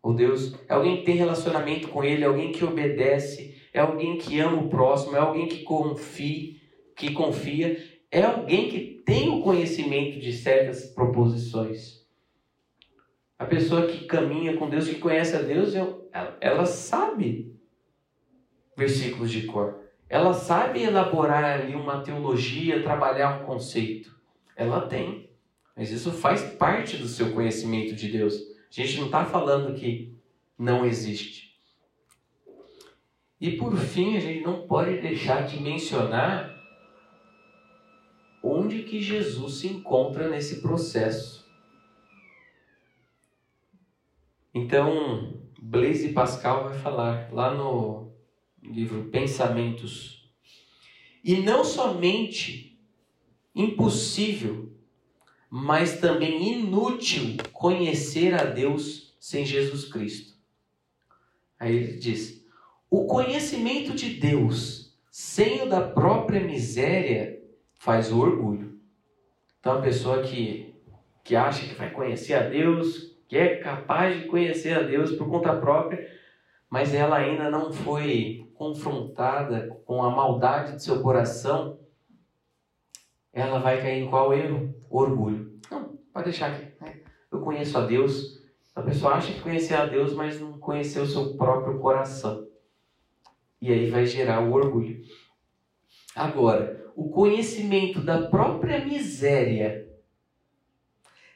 [0.00, 4.18] o Deus, é alguém que tem relacionamento com Ele, é alguém que obedece, é alguém
[4.18, 6.54] que ama o próximo, é alguém que confia,
[6.94, 7.76] que confia,
[8.08, 12.06] é alguém que tem o conhecimento de certas proposições.
[13.36, 15.74] A pessoa que caminha com Deus, que conhece a Deus,
[16.40, 17.55] ela sabe
[18.76, 19.80] versículos de cor.
[20.08, 24.14] Ela sabe elaborar ali uma teologia, trabalhar um conceito.
[24.54, 25.30] Ela tem.
[25.74, 28.34] Mas isso faz parte do seu conhecimento de Deus.
[28.34, 30.14] A gente não está falando que
[30.58, 31.56] não existe.
[33.40, 36.54] E por fim, a gente não pode deixar de mencionar
[38.42, 41.44] onde que Jesus se encontra nesse processo.
[44.54, 48.05] Então, Blaise Pascal vai falar lá no
[48.70, 50.30] livro Pensamentos.
[51.22, 52.78] E não somente
[53.54, 54.70] impossível,
[55.50, 60.34] mas também inútil conhecer a Deus sem Jesus Cristo.
[61.58, 62.46] Aí ele diz:
[62.90, 67.42] o conhecimento de Deus sem o da própria miséria
[67.74, 68.78] faz o orgulho.
[69.58, 70.74] Então a pessoa que,
[71.24, 75.28] que acha que vai conhecer a Deus, que é capaz de conhecer a Deus por
[75.28, 76.08] conta própria,
[76.68, 81.78] mas ela ainda não foi confrontada com a maldade de seu coração,
[83.32, 84.74] ela vai cair em qual erro?
[84.88, 85.60] Orgulho.
[85.70, 86.72] Não, pode deixar aqui.
[86.80, 87.00] Né?
[87.30, 88.42] Eu conheço a Deus.
[88.74, 92.46] A pessoa acha que conhecer a Deus, mas não conheceu o seu próprio coração.
[93.60, 95.02] E aí vai gerar o orgulho.
[96.14, 99.86] Agora, o conhecimento da própria miséria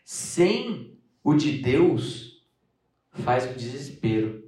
[0.05, 2.47] sem o de Deus
[3.12, 4.39] faz o desespero.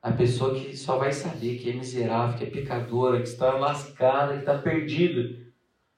[0.00, 4.34] A pessoa que só vai saber que é miserável, que é pecadora, que está lascada,
[4.34, 5.44] que está perdida,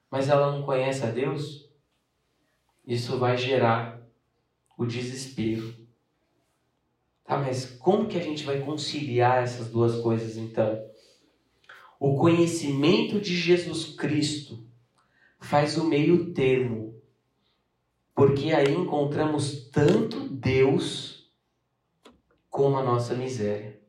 [0.09, 1.69] mas ela não conhece a Deus,
[2.85, 4.01] isso vai gerar
[4.77, 5.73] o desespero.
[7.23, 10.83] Tá, mas como que a gente vai conciliar essas duas coisas então?
[11.99, 14.65] O conhecimento de Jesus Cristo
[15.39, 16.99] faz o meio termo,
[18.15, 21.31] porque aí encontramos tanto Deus
[22.49, 23.80] como a nossa miséria.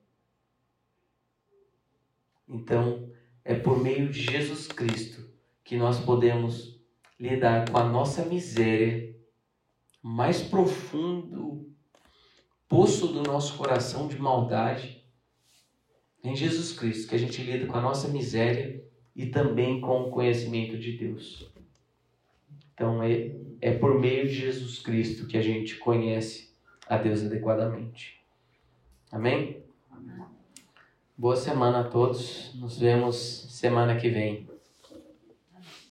[2.52, 3.10] Então,
[3.42, 5.26] é por meio de Jesus Cristo
[5.64, 6.78] que nós podemos
[7.18, 9.16] lidar com a nossa miséria
[10.02, 11.72] mais profundo
[12.68, 15.02] poço do nosso coração de maldade
[16.22, 18.84] em Jesus Cristo, que a gente lida com a nossa miséria
[19.16, 21.50] e também com o conhecimento de Deus.
[22.74, 26.54] Então é, é por meio de Jesus Cristo que a gente conhece
[26.86, 28.20] a Deus adequadamente.
[29.10, 29.62] Amém?
[31.22, 32.50] Boa semana a todos.
[32.56, 33.14] Nos vemos
[33.48, 34.51] semana que vem.